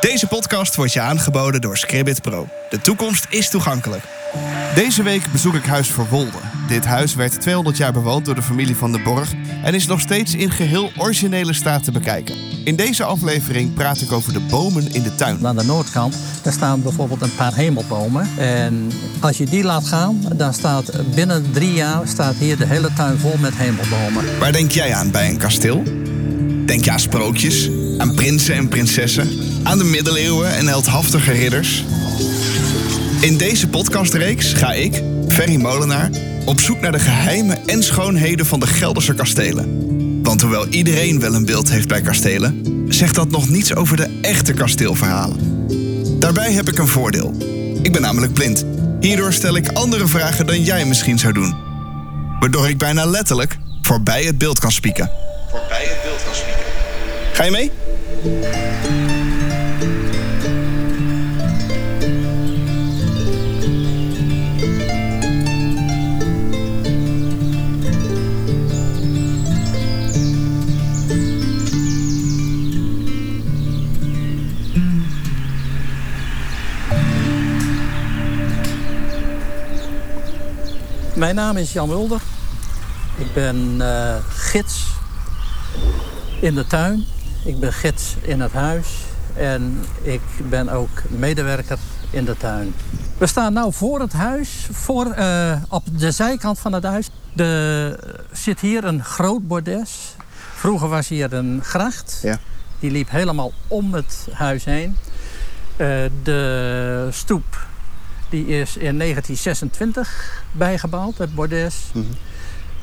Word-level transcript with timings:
Deze 0.00 0.26
podcast 0.26 0.76
wordt 0.76 0.92
je 0.92 1.00
aangeboden 1.00 1.60
door 1.60 1.76
Scribbit 1.76 2.22
Pro. 2.22 2.48
De 2.70 2.80
toekomst 2.80 3.26
is 3.28 3.50
toegankelijk. 3.50 4.02
Deze 4.74 5.02
week 5.02 5.32
bezoek 5.32 5.54
ik 5.54 5.64
Huis 5.64 5.88
Verwolde. 5.88 6.38
Dit 6.68 6.84
huis 6.84 7.14
werd 7.14 7.40
200 7.40 7.76
jaar 7.76 7.92
bewoond 7.92 8.24
door 8.24 8.34
de 8.34 8.42
familie 8.42 8.76
van 8.76 8.92
de 8.92 9.02
Borg 9.02 9.32
en 9.64 9.74
is 9.74 9.86
nog 9.86 10.00
steeds 10.00 10.34
in 10.34 10.50
geheel 10.50 10.90
originele 10.96 11.52
staat 11.52 11.84
te 11.84 11.92
bekijken. 11.92 12.34
In 12.64 12.76
deze 12.76 13.04
aflevering 13.04 13.74
praat 13.74 14.00
ik 14.00 14.12
over 14.12 14.32
de 14.32 14.40
bomen 14.40 14.92
in 14.92 15.02
de 15.02 15.14
tuin. 15.14 15.46
Aan 15.46 15.56
de 15.56 15.64
noordkant 15.64 16.16
daar 16.42 16.52
staan 16.52 16.82
bijvoorbeeld 16.82 17.22
een 17.22 17.34
paar 17.34 17.54
hemelbomen. 17.54 18.28
En 18.38 18.90
als 19.20 19.36
je 19.36 19.44
die 19.44 19.64
laat 19.64 19.86
gaan, 19.86 20.22
dan 20.34 20.54
staat 20.54 21.14
binnen 21.14 21.52
drie 21.52 21.72
jaar 21.72 22.08
staat 22.08 22.34
hier 22.34 22.56
de 22.56 22.66
hele 22.66 22.92
tuin 22.92 23.18
vol 23.18 23.36
met 23.36 23.54
hemelbomen. 23.56 24.38
Waar 24.38 24.52
denk 24.52 24.70
jij 24.70 24.94
aan 24.94 25.10
bij 25.10 25.28
een 25.28 25.38
kasteel? 25.38 25.82
Denk 26.66 26.84
je 26.84 26.90
aan 26.90 27.00
sprookjes, 27.00 27.70
aan 27.98 28.14
prinsen 28.14 28.54
en 28.54 28.68
prinsessen, 28.68 29.28
aan 29.66 29.78
de 29.78 29.84
middeleeuwen 29.84 30.56
en 30.56 30.66
heldhaftige 30.66 31.32
ridders? 31.32 31.84
In 33.20 33.36
deze 33.36 33.68
podcastreeks 33.68 34.52
ga 34.52 34.72
ik, 34.72 35.02
Ferry 35.28 35.56
Molenaar, 35.56 36.10
op 36.44 36.60
zoek 36.60 36.80
naar 36.80 36.92
de 36.92 36.98
geheimen 36.98 37.58
en 37.66 37.82
schoonheden 37.82 38.46
van 38.46 38.60
de 38.60 38.66
Gelderse 38.66 39.14
kastelen. 39.14 39.84
Want 40.22 40.40
hoewel 40.40 40.66
iedereen 40.66 41.20
wel 41.20 41.34
een 41.34 41.44
beeld 41.44 41.70
heeft 41.70 41.88
bij 41.88 42.00
kastelen, 42.00 42.62
zegt 42.88 43.14
dat 43.14 43.30
nog 43.30 43.48
niets 43.48 43.74
over 43.74 43.96
de 43.96 44.18
echte 44.22 44.52
kasteelverhalen. 44.52 45.66
Daarbij 46.18 46.52
heb 46.52 46.68
ik 46.68 46.78
een 46.78 46.88
voordeel. 46.88 47.34
Ik 47.82 47.92
ben 47.92 48.02
namelijk 48.02 48.32
blind. 48.32 48.64
Hierdoor 49.00 49.32
stel 49.32 49.56
ik 49.56 49.68
andere 49.68 50.06
vragen 50.06 50.46
dan 50.46 50.62
jij 50.62 50.84
misschien 50.84 51.18
zou 51.18 51.32
doen. 51.32 51.54
Waardoor 52.40 52.68
ik 52.68 52.78
bijna 52.78 53.06
letterlijk 53.06 53.58
voorbij 53.82 54.24
het 54.24 54.38
beeld 54.38 54.58
kan 54.58 54.72
spieken. 54.72 55.10
Voorbij 55.50 55.84
het 55.84 56.02
beeld 56.02 56.24
kan 56.24 56.34
spieken. 56.34 56.64
Ga 57.32 57.44
je 57.44 57.50
mee? 57.50 59.15
Mijn 81.16 81.34
naam 81.34 81.56
is 81.56 81.72
Jan 81.72 81.88
Mulder. 81.88 82.20
Ik 83.16 83.34
ben 83.34 83.80
eh, 83.80 84.16
gids 84.28 84.86
in 86.40 86.54
de 86.54 86.66
tuin. 86.66 87.04
Ik 87.44 87.60
ben 87.60 87.72
gids 87.72 88.14
in 88.22 88.40
het 88.40 88.52
huis. 88.52 88.88
En 89.36 89.84
ik 90.02 90.20
ben 90.48 90.68
ook 90.68 91.02
medewerker 91.08 91.78
in 92.10 92.24
de 92.24 92.36
tuin. 92.36 92.74
We 93.18 93.26
staan 93.26 93.52
nu 93.52 93.72
voor 93.72 94.00
het 94.00 94.12
huis, 94.12 94.68
voor, 94.70 95.10
eh, 95.10 95.62
op 95.68 95.98
de 95.98 96.10
zijkant 96.10 96.58
van 96.58 96.72
het 96.72 96.84
huis. 96.84 97.08
Er 97.36 97.98
zit 98.32 98.60
hier 98.60 98.84
een 98.84 99.04
groot 99.04 99.48
bordes. 99.48 100.14
Vroeger 100.54 100.88
was 100.88 101.08
hier 101.08 101.32
een 101.32 101.60
gracht. 101.64 102.18
Ja. 102.22 102.38
Die 102.78 102.90
liep 102.90 103.10
helemaal 103.10 103.52
om 103.68 103.94
het 103.94 104.28
huis 104.32 104.64
heen. 104.64 104.96
Eh, 105.76 105.88
de 106.22 107.08
stoep 107.10 107.65
die 108.28 108.46
is 108.46 108.76
in 108.76 108.98
1926 108.98 110.42
bijgebouwd, 110.52 111.18
het 111.18 111.34
bordes. 111.34 111.76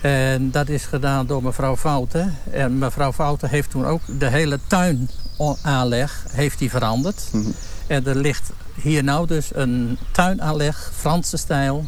En 0.02 0.52
dat 0.52 0.70
is 0.70 0.86
gedaan 0.86 1.28
door 1.28 1.44
mevrouw 1.44 1.78
Fouten. 1.78 2.38
En 2.52 2.78
mevrouw 2.78 3.12
Fouten 3.14 3.50
heeft 3.50 3.70
toen 3.70 3.86
ook 3.86 4.02
de 4.20 4.30
hele 4.30 4.60
tuinaanleg 4.68 6.26
heeft 6.30 6.60
die 6.60 6.70
veranderd. 6.70 7.24
En 7.88 8.08
er 8.08 8.16
ligt 8.16 8.52
hier 8.76 9.04
nou 9.04 9.28
dus 9.28 9.50
een 9.54 9.98
tuinaanleg, 10.12 10.92
Franse 10.96 11.38
stijl. 11.38 11.86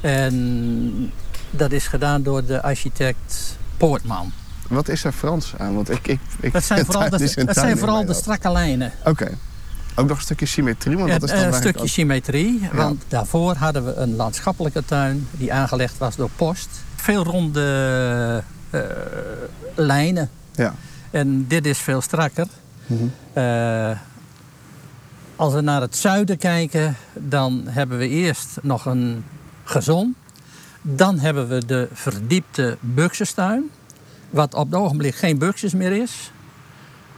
En 0.00 1.12
dat 1.50 1.72
is 1.72 1.86
gedaan 1.86 2.22
door 2.22 2.44
de 2.44 2.62
architect 2.62 3.56
Poortman. 3.76 4.32
Wat 4.68 4.88
is 4.88 5.04
er 5.04 5.12
Frans 5.12 5.52
aan? 5.58 5.74
Want 5.74 5.90
ik, 5.90 6.06
ik, 6.08 6.20
ik 6.40 6.52
Dat 6.52 6.64
zijn 6.64 6.84
vooral, 6.84 7.10
de, 7.10 7.44
dat 7.44 7.56
zijn 7.56 7.78
vooral 7.78 8.04
de 8.04 8.14
strakke 8.14 8.52
lijnen. 8.52 8.92
Oké. 9.04 9.30
Ook 9.94 10.08
nog 10.08 10.16
een 10.16 10.22
stukje 10.22 10.46
symmetrie, 10.46 10.96
want 10.96 11.10
dat 11.10 11.22
is 11.22 11.30
dan 11.30 11.44
een 11.44 11.54
stukje 11.54 11.80
ook- 11.80 11.88
symmetrie. 11.88 12.68
Want 12.72 13.04
daarvoor 13.08 13.54
hadden 13.54 13.84
we 13.84 13.94
een 13.94 14.16
landschappelijke 14.16 14.84
tuin 14.84 15.28
die 15.30 15.52
aangelegd 15.52 15.98
was 15.98 16.16
door 16.16 16.30
Post. 16.36 16.68
Veel 16.96 17.24
ronde 17.24 18.42
eh, 18.70 18.80
lijnen. 19.74 20.30
Ja. 20.54 20.74
En 21.10 21.46
dit 21.48 21.66
is 21.66 21.78
veel 21.78 22.00
strakker. 22.00 22.46
Mhm. 22.86 23.04
Eh, 23.32 23.90
als 25.36 25.54
we 25.54 25.60
naar 25.60 25.80
het 25.80 25.96
zuiden 25.96 26.36
kijken, 26.38 26.96
dan 27.14 27.62
hebben 27.68 27.98
we 27.98 28.08
eerst 28.08 28.58
nog 28.62 28.86
een 28.86 29.24
gezon. 29.64 30.14
Dan 30.82 31.18
hebben 31.18 31.48
we 31.48 31.66
de 31.66 31.88
verdiepte 31.92 32.76
Buxustuin. 32.80 33.70
Wat 34.30 34.54
op 34.54 34.70
het 34.70 34.80
ogenblik 34.80 35.14
geen 35.14 35.38
Buxus 35.38 35.72
meer 35.74 35.92
is. 35.92 36.32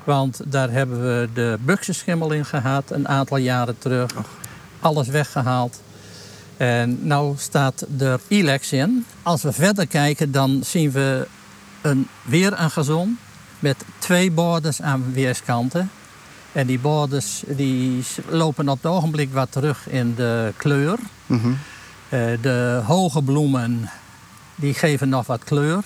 Want 0.04 0.40
daar 0.44 0.70
hebben 0.70 1.00
we 1.02 1.28
de 1.34 1.58
Buxusschimmel 1.60 2.32
in 2.32 2.44
gehad 2.44 2.90
een 2.90 3.08
aantal 3.08 3.36
jaren 3.36 3.78
terug. 3.78 4.10
Alles 4.80 5.08
weggehaald. 5.08 5.80
En 6.56 6.98
nu 7.02 7.32
staat 7.36 7.86
er 7.98 8.20
Ilex 8.28 8.72
in. 8.72 9.06
Als 9.22 9.42
we 9.42 9.52
verder 9.52 9.86
kijken, 9.86 10.32
dan 10.32 10.60
zien 10.64 10.90
we 10.90 11.26
een, 11.80 12.08
weer 12.22 12.60
een 12.60 12.70
gezon 12.70 13.18
met 13.58 13.76
twee 13.98 14.30
borders 14.30 14.82
aan 14.82 15.12
weerskanten. 15.12 15.90
En 16.52 16.66
die 16.66 16.78
borders 16.78 17.42
die 17.46 18.04
lopen 18.28 18.68
op 18.68 18.82
het 18.82 18.92
ogenblik 18.92 19.32
wat 19.32 19.52
terug 19.52 19.88
in 19.88 20.14
de 20.14 20.52
kleur. 20.56 20.98
Mhm. 21.26 21.52
Eh, 22.08 22.20
de 22.40 22.82
hoge 22.86 23.22
bloemen 23.22 23.90
die 24.54 24.74
geven 24.74 25.08
nog 25.08 25.26
wat 25.26 25.44
kleur. 25.44 25.84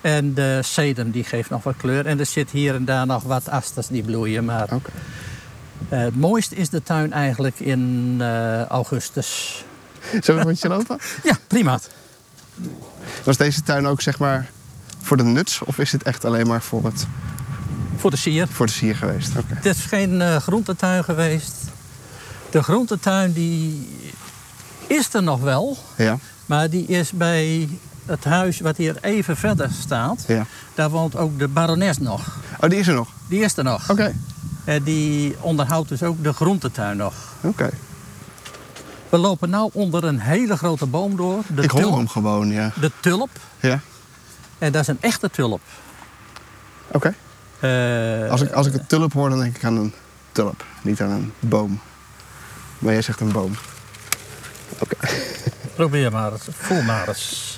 En 0.00 0.34
de 0.34 0.58
sedum 0.62 1.10
die 1.10 1.24
geeft 1.24 1.50
nog 1.50 1.62
wat 1.62 1.76
kleur. 1.76 2.06
En 2.06 2.18
er 2.18 2.26
zit 2.26 2.50
hier 2.50 2.74
en 2.74 2.84
daar 2.84 3.06
nog 3.06 3.22
wat 3.22 3.48
asters 3.48 3.86
die 3.86 4.02
bloeien. 4.02 4.44
Maar 4.44 4.68
het 5.88 6.16
mooiste 6.16 6.54
is 6.54 6.68
de 6.68 6.82
tuin 6.82 7.12
eigenlijk 7.12 7.60
in 7.60 8.16
eh, 8.20 8.64
augustus. 8.64 9.62
Zullen 10.10 10.22
we 10.24 10.32
een 10.32 10.42
rondje 10.42 10.68
lopen? 10.68 10.98
Ja, 11.22 11.38
prima. 11.46 11.78
Was 13.24 13.36
deze 13.36 13.62
tuin 13.62 13.86
ook 13.86 14.00
zeg 14.00 14.18
maar 14.18 14.50
voor 15.02 15.16
de 15.16 15.22
nuts 15.22 15.60
of 15.64 15.78
is 15.78 15.92
het 15.92 16.02
echt 16.02 16.24
alleen 16.24 16.46
maar 16.46 16.62
voor, 16.62 16.84
het, 16.84 17.06
Voor 17.96 18.10
de 18.10 18.16
sier. 18.16 18.46
voor 18.48 18.66
de 18.66 18.72
sier 18.72 18.96
geweest? 18.96 19.30
Oké. 19.36 19.54
Het 19.54 19.66
is 19.66 19.84
geen 19.84 20.20
eh, 20.22 20.36
groentetuin 20.36 21.04
geweest. 21.04 21.54
De 22.50 22.62
groentetuin 22.62 23.32
die 23.32 23.88
is 24.86 25.14
er 25.14 25.22
nog 25.22 25.40
wel. 25.40 25.78
Ja. 25.96 26.18
Maar 26.46 26.70
die 26.70 26.86
is 26.86 27.10
bij 27.10 27.68
het 28.10 28.24
huis 28.24 28.60
wat 28.60 28.76
hier 28.76 28.96
even 29.00 29.36
verder 29.36 29.70
staat. 29.80 30.24
ja. 30.26 30.46
Daar 30.74 30.90
woont 30.90 31.16
ook 31.16 31.38
de 31.38 31.48
barones 31.48 31.98
nog. 31.98 32.36
Oh, 32.60 32.70
die 32.70 32.78
is 32.78 32.88
er 32.88 32.94
nog? 32.94 33.08
Die 33.28 33.40
is 33.40 33.56
er 33.56 33.64
nog. 33.64 33.90
Oké. 33.90 34.14
En 34.64 34.82
die 34.82 35.36
onderhoudt 35.40 35.88
dus 35.88 36.02
ook 36.02 36.22
de 36.22 36.32
groentetuin 36.32 36.96
nog. 36.96 37.14
Oké. 37.40 37.70
We 39.08 39.18
lopen 39.18 39.50
nu 39.50 39.68
onder 39.72 40.04
een 40.04 40.20
hele 40.20 40.56
grote 40.56 40.86
boom 40.86 41.16
door. 41.16 41.42
De 41.54 41.62
Ik 41.62 41.70
hoor 41.70 41.96
hem 41.96 42.08
gewoon, 42.08 42.48
ja. 42.48 42.72
De 42.80 42.90
tulp. 43.00 43.30
Ja. 43.60 43.80
En 44.58 44.72
dat 44.72 44.80
is 44.82 44.88
een 44.88 44.98
echte 45.00 45.30
tulp. 45.30 45.60
Oké. 46.92 47.14
Eh, 47.60 48.30
Als, 48.30 48.40
ik, 48.40 48.52
als 48.52 48.66
ik 48.66 48.74
een 48.74 48.86
tulp 48.86 49.12
hoor, 49.12 49.28
dan 49.30 49.38
denk 49.38 49.56
ik 49.56 49.64
aan 49.64 49.76
een 49.76 49.94
tulp. 50.32 50.64
Niet 50.82 51.00
aan 51.00 51.10
een 51.10 51.32
boom. 51.40 51.80
Maar 52.78 52.92
jij 52.92 53.02
zegt 53.02 53.20
een 53.20 53.32
boom. 53.32 53.54
Oké. 54.78 54.96
Probeer 55.74 56.12
maar 56.12 56.32
eens. 56.32 56.42
Voel 56.50 56.82
maar 56.82 57.08
eens. 57.08 57.49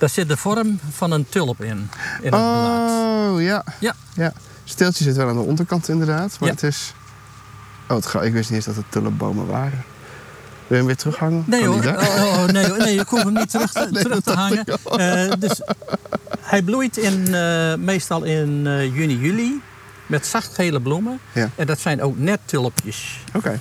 Daar 0.00 0.08
zit 0.08 0.28
de 0.28 0.36
vorm 0.36 0.78
van 0.90 1.10
een 1.10 1.26
tulp 1.28 1.62
in. 1.62 1.68
In 1.68 1.88
het 2.20 2.28
blad. 2.30 2.90
Oh, 2.90 3.42
ja. 3.42 3.64
Ja. 3.78 3.94
ja. 4.14 4.32
Steeltje 4.64 5.04
zit 5.04 5.16
wel 5.16 5.28
aan 5.28 5.36
de 5.36 5.42
onderkant 5.42 5.88
inderdaad. 5.88 6.36
Maar 6.40 6.48
Ja. 6.48 6.54
het 6.54 6.62
is... 6.62 6.94
Oh, 7.88 7.96
het 7.96 8.24
ik 8.24 8.32
wist 8.32 8.50
niet 8.50 8.58
eens 8.58 8.64
dat 8.64 8.76
het 8.76 8.84
tulpbomen 8.88 9.46
waren. 9.46 9.84
Wil 10.66 10.66
je 10.66 10.74
hem 10.76 10.86
weer 10.86 10.96
terughangen? 10.96 11.44
Nee 11.46 11.66
hoor, 11.66 11.82
daar? 11.82 11.98
oh, 11.98 12.38
oh, 12.38 12.44
nee, 12.44 12.66
nee, 12.66 12.94
ik 12.98 13.08
hoef 13.08 13.22
hem 13.22 13.32
niet 13.32 13.50
terug 13.56 13.72
te, 13.72 13.88
Nee, 13.90 14.02
terug 14.02 14.20
te 14.20 14.32
hangen. 14.32 14.64
Eh, 14.66 15.32
dus 15.38 15.60
hij 16.40 16.62
bloeit 16.62 16.96
in, 16.96 17.34
eh, 17.34 17.74
meestal 17.74 18.22
in 18.22 18.66
eh, 18.66 18.94
juni, 18.96 19.18
juli 19.18 19.60
met 20.06 20.26
zachtgele 20.26 20.80
bloemen. 20.80 21.20
Ja. 21.32 21.50
En 21.56 21.66
dat 21.66 21.80
zijn 21.80 22.02
ook 22.02 22.18
net 22.18 22.40
tulpjes. 22.44 23.24
Oké. 23.34 23.60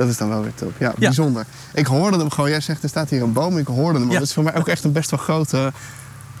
Dat 0.00 0.08
is 0.08 0.16
dan 0.16 0.28
wel 0.28 0.42
weer 0.42 0.54
top. 0.54 0.72
Ja, 0.78 0.92
bijzonder. 0.98 1.46
Ik 1.74 1.86
hoorde 1.86 2.18
hem 2.18 2.30
gewoon. 2.30 2.50
Jij 2.50 2.60
zegt 2.60 2.82
er 2.82 2.88
staat 2.88 3.10
hier 3.10 3.22
een 3.22 3.32
boom. 3.32 3.58
Ik 3.58 3.66
hoorde 3.66 3.98
hem. 3.98 4.08
Ja. 4.08 4.14
Het 4.14 4.22
is 4.22 4.32
voor 4.32 4.42
mij 4.42 4.56
ook 4.56 4.68
echt 4.68 4.84
een 4.84 4.92
best 4.92 5.10
wel 5.10 5.20
grote, 5.20 5.72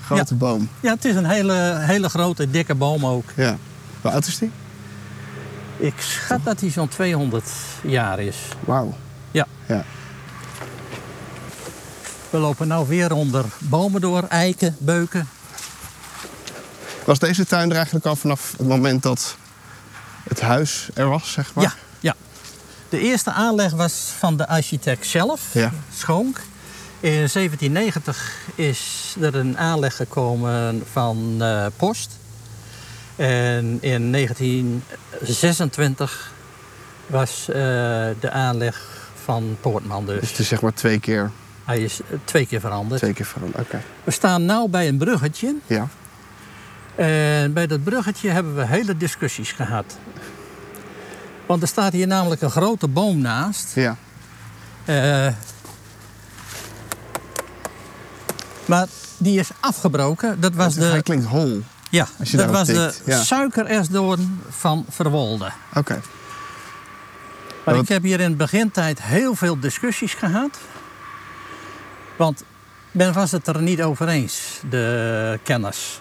grote 0.04 0.34
boom. 0.34 0.68
Ja, 0.80 0.94
het 0.94 1.04
is 1.04 1.14
een 1.14 1.24
hele, 1.24 1.76
hele 1.78 2.08
grote, 2.08 2.50
dikke 2.50 2.74
boom 2.74 3.06
ook. 3.06 3.24
Ja. 3.36 3.56
Hoe 4.00 4.10
oud 4.10 4.26
is 4.26 4.38
die? 4.38 4.50
Ik 5.76 5.94
schat 5.98 6.44
dat 6.44 6.60
hij 6.60 6.70
zo'n 6.70 6.88
200 6.88 7.50
jaar 7.82 8.20
is. 8.20 8.36
Wauw. 8.60 8.94
Ja. 9.30 9.46
Ja. 9.66 9.84
We 12.30 12.38
lopen 12.38 12.68
nou 12.68 12.88
weer 12.88 13.12
onder 13.12 13.44
bomen 13.58 14.00
door, 14.00 14.22
eiken, 14.28 14.76
beuken. 14.78 15.28
Was 17.04 17.18
deze 17.18 17.46
tuin 17.46 17.70
er 17.70 17.76
eigenlijk 17.76 18.06
al 18.06 18.16
vanaf 18.16 18.54
het 18.58 18.68
moment 18.68 19.02
dat 19.02 19.36
het 20.28 20.40
huis 20.40 20.88
er 20.94 21.08
was, 21.08 21.32
zeg 21.32 21.54
maar? 21.54 21.64
Ja. 21.64 21.72
De 22.90 22.98
eerste 23.00 23.30
aanleg 23.32 23.72
was 23.72 24.12
van 24.18 24.36
de 24.36 24.48
architect 24.48 25.06
zelf, 25.06 25.40
Ja. 25.52 25.72
Schonk. 25.94 26.40
In 27.00 27.10
1790 27.10 28.38
is 28.54 29.14
er 29.20 29.34
een 29.34 29.58
aanleg 29.58 29.96
gekomen 29.96 30.82
van 30.92 31.34
eh, 31.38 31.66
Post. 31.76 32.10
En 33.16 33.78
in 33.80 34.12
1926 34.12 36.32
was 37.06 37.48
eh, 37.48 37.54
de 38.20 38.30
aanleg 38.30 38.80
van 39.24 39.56
Poortman 39.60 40.06
Dus 40.06 40.20
dus. 40.20 40.30
het 40.30 40.38
is 40.38 40.48
zeg 40.48 40.60
maar 40.60 40.74
twee 40.74 41.00
keer, 41.00 41.30
Hij 41.64 41.78
is 41.80 42.00
eh, 42.00 42.06
twee 42.24 42.46
keer 42.46 42.60
veranderd. 42.60 43.00
twee 43.00 43.12
keer 43.12 43.26
veranderd. 43.26 43.64
Oké. 43.64 43.80
We 44.04 44.10
staan 44.10 44.44
nu 44.46 44.68
bij 44.68 44.88
een 44.88 44.98
bruggetje. 44.98 45.54
Ja. 45.66 45.88
En 46.94 47.52
bij 47.52 47.66
dat 47.66 47.84
bruggetje 47.84 48.30
hebben 48.30 48.54
we 48.56 48.66
hele 48.66 48.96
discussies 48.96 49.52
gehad. 49.52 49.96
Want 51.50 51.62
er 51.62 51.68
staat 51.68 51.92
hier 51.92 52.06
namelijk 52.06 52.42
een 52.42 52.50
grote 52.50 52.88
boom 52.88 53.18
naast. 53.18 53.74
Ja. 53.74 53.96
Eh, 54.84 55.34
maar 58.64 58.86
die 59.16 59.38
is 59.38 59.50
afgebroken. 59.60 60.40
Dat 60.40 60.54
was 60.54 60.74
Hij 60.74 60.92
de, 60.96 61.02
klinkt 61.02 61.26
hol. 61.26 61.62
ja, 61.88 62.06
als 62.18 62.30
je 62.30 62.36
dat 62.36 62.50
was 62.50 62.66
de 62.66 62.94
ja. 63.04 63.22
suikeresdoorn 63.22 64.40
van 64.48 64.84
Verwolde. 64.88 65.50
Oké. 65.74 66.00
Maar 67.64 67.74
ik 67.74 67.88
heb 67.88 68.02
hier 68.02 68.20
in 68.20 68.30
de 68.30 68.36
begintijd 68.36 69.02
heel 69.02 69.34
veel 69.34 69.60
discussies 69.60 70.14
gehad. 70.14 70.58
Want 72.16 72.44
men 72.90 73.12
was 73.12 73.30
het 73.30 73.46
er 73.46 73.62
niet 73.62 73.82
over 73.82 74.08
eens, 74.08 74.60
de 74.68 75.38
kenners. 75.42 76.00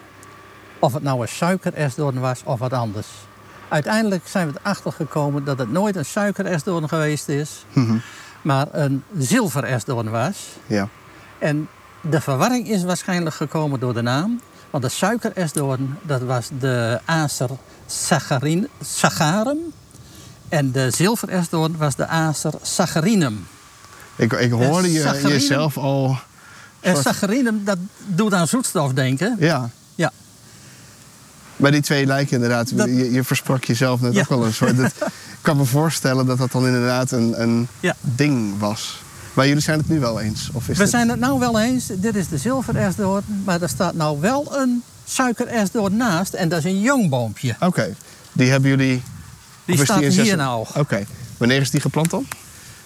Of 0.79 0.93
het 0.93 1.03
nou 1.03 1.21
een 1.21 1.27
suikeresdoorn 1.27 2.19
was 2.19 2.41
of 2.43 2.59
wat 2.59 2.73
anders. 2.73 3.07
Uiteindelijk 3.69 4.27
zijn 4.27 4.51
we 4.51 4.59
erachter 4.63 4.91
gekomen 4.91 5.43
dat 5.43 5.59
het 5.59 5.71
nooit 5.71 5.95
een 5.95 6.05
suikeresdoorn 6.05 6.89
geweest 6.89 7.27
is, 7.29 7.65
Mhm. 7.73 7.97
maar 8.41 8.67
een 8.71 9.03
zilveresdoorn 9.17 10.09
was. 10.09 10.37
Ja. 10.67 10.87
En 11.37 11.67
de 12.01 12.21
verwarring 12.21 12.67
is 12.69 12.83
waarschijnlijk 12.83 13.35
gekomen 13.35 13.79
door 13.79 13.93
de 13.93 14.01
naam. 14.01 14.41
Want 14.69 14.83
de 14.83 14.89
suikeresdoorn, 14.89 15.97
dat 16.01 16.21
was 16.21 16.49
de 16.59 16.99
Acer 17.05 17.49
saccharin- 17.85 18.67
saccharum. 18.81 19.57
En 20.49 20.71
de 20.71 20.91
zilveresdoorn 20.91 21.77
was 21.77 21.95
de 21.95 22.07
Acer 22.07 22.53
saccharinum. 22.61 23.47
Ik, 24.15 24.33
ik 24.33 24.51
hoorde 24.51 24.91
je, 24.91 25.19
jezelf 25.27 25.77
al... 25.77 26.17
En 26.79 26.93
soort- 26.93 27.05
saccharinum, 27.05 27.61
dat 27.65 27.77
doet 28.05 28.33
aan 28.33 28.47
zoetstof 28.47 28.93
denken. 28.93 29.35
Ja. 29.39 29.69
Maar 31.59 31.71
die 31.71 31.81
twee 31.81 32.05
lijken 32.05 32.33
inderdaad. 32.35 32.77
Dat- 32.77 32.87
Je, 32.87 33.11
je 33.11 33.23
versprak 33.23 33.63
jezelf 33.63 34.01
net 34.01 34.13
Ja. 34.13 34.21
ook 34.21 34.29
wel 34.29 34.45
een 34.45 34.53
soort. 34.53 34.77
dat- 34.77 34.93
ik 34.99 35.39
kan 35.41 35.57
me 35.57 35.65
voorstellen 35.65 36.25
dat 36.25 36.37
dat 36.37 36.51
dan 36.51 36.65
inderdaad 36.65 37.11
een, 37.11 37.41
een 37.41 37.67
Ja. 37.79 37.95
ding 38.01 38.59
was. 38.59 39.01
Maar 39.33 39.47
jullie 39.47 39.61
zijn 39.63 39.77
het 39.79 39.89
nu 39.89 39.99
wel 39.99 40.19
eens? 40.19 40.49
Of 40.53 40.69
is 40.69 40.77
We 40.77 40.83
dit- 40.83 40.91
zijn 40.91 41.09
het 41.09 41.19
nou 41.19 41.39
wel 41.39 41.59
eens, 41.59 41.85
dit 41.95 42.15
is 42.15 42.27
de 42.27 42.37
zilveresdoorn. 42.37 43.23
Maar 43.45 43.61
er 43.61 43.69
staat 43.69 43.93
nou 43.93 44.19
wel 44.19 44.57
een 44.57 44.83
suikeresdoorn 45.05 45.97
naast. 45.97 46.33
En 46.33 46.49
dat 46.49 46.59
is 46.59 46.65
een 46.65 46.79
jong 46.81 47.09
boompje. 47.09 47.55
Oké. 47.59 47.95
Die 48.31 48.49
hebben 48.49 48.69
jullie... 48.69 49.01
Die 49.65 49.77
staat 49.83 50.01
in 50.01 50.09
hier 50.11 50.25
zes- 50.25 50.35
nou. 50.35 50.65
Oké. 50.75 51.05
Wanneer 51.37 51.61
is 51.61 51.69
die 51.71 51.81
geplant 51.81 52.09
dan? 52.09 52.25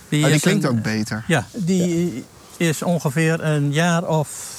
Die, 0.09 0.23
Oh, 0.25 0.31
die 0.31 0.39
klinkt 0.39 0.63
een- 0.63 0.69
ook 0.69 0.81
beter. 0.81 1.23
Ja, 1.27 1.45
die 1.51 2.23
is 2.57 2.81
ongeveer 2.83 3.43
een 3.43 3.71
jaar 3.71 4.03
of 4.07 4.52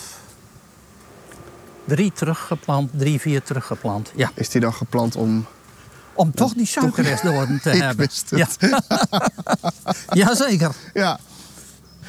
drie 1.85 2.13
teruggeplant, 2.13 2.91
drie, 2.97 3.21
vier 3.21 3.43
teruggeplant. 3.43 4.13
Ja, 4.15 4.31
Is 4.35 4.49
die 4.49 4.61
dan 4.61 4.75
geplant 4.75 5.17
om... 5.17 5.47
om 6.15 6.35
toch 6.35 6.53
die 6.55 6.67
suikeresdoorn 6.67 7.61
te 7.63 7.71
Ik 7.77 7.83
hebben. 7.83 8.09
Ja. 8.29 8.47
Jazeker. 10.13 10.75
Ja. 10.95 11.19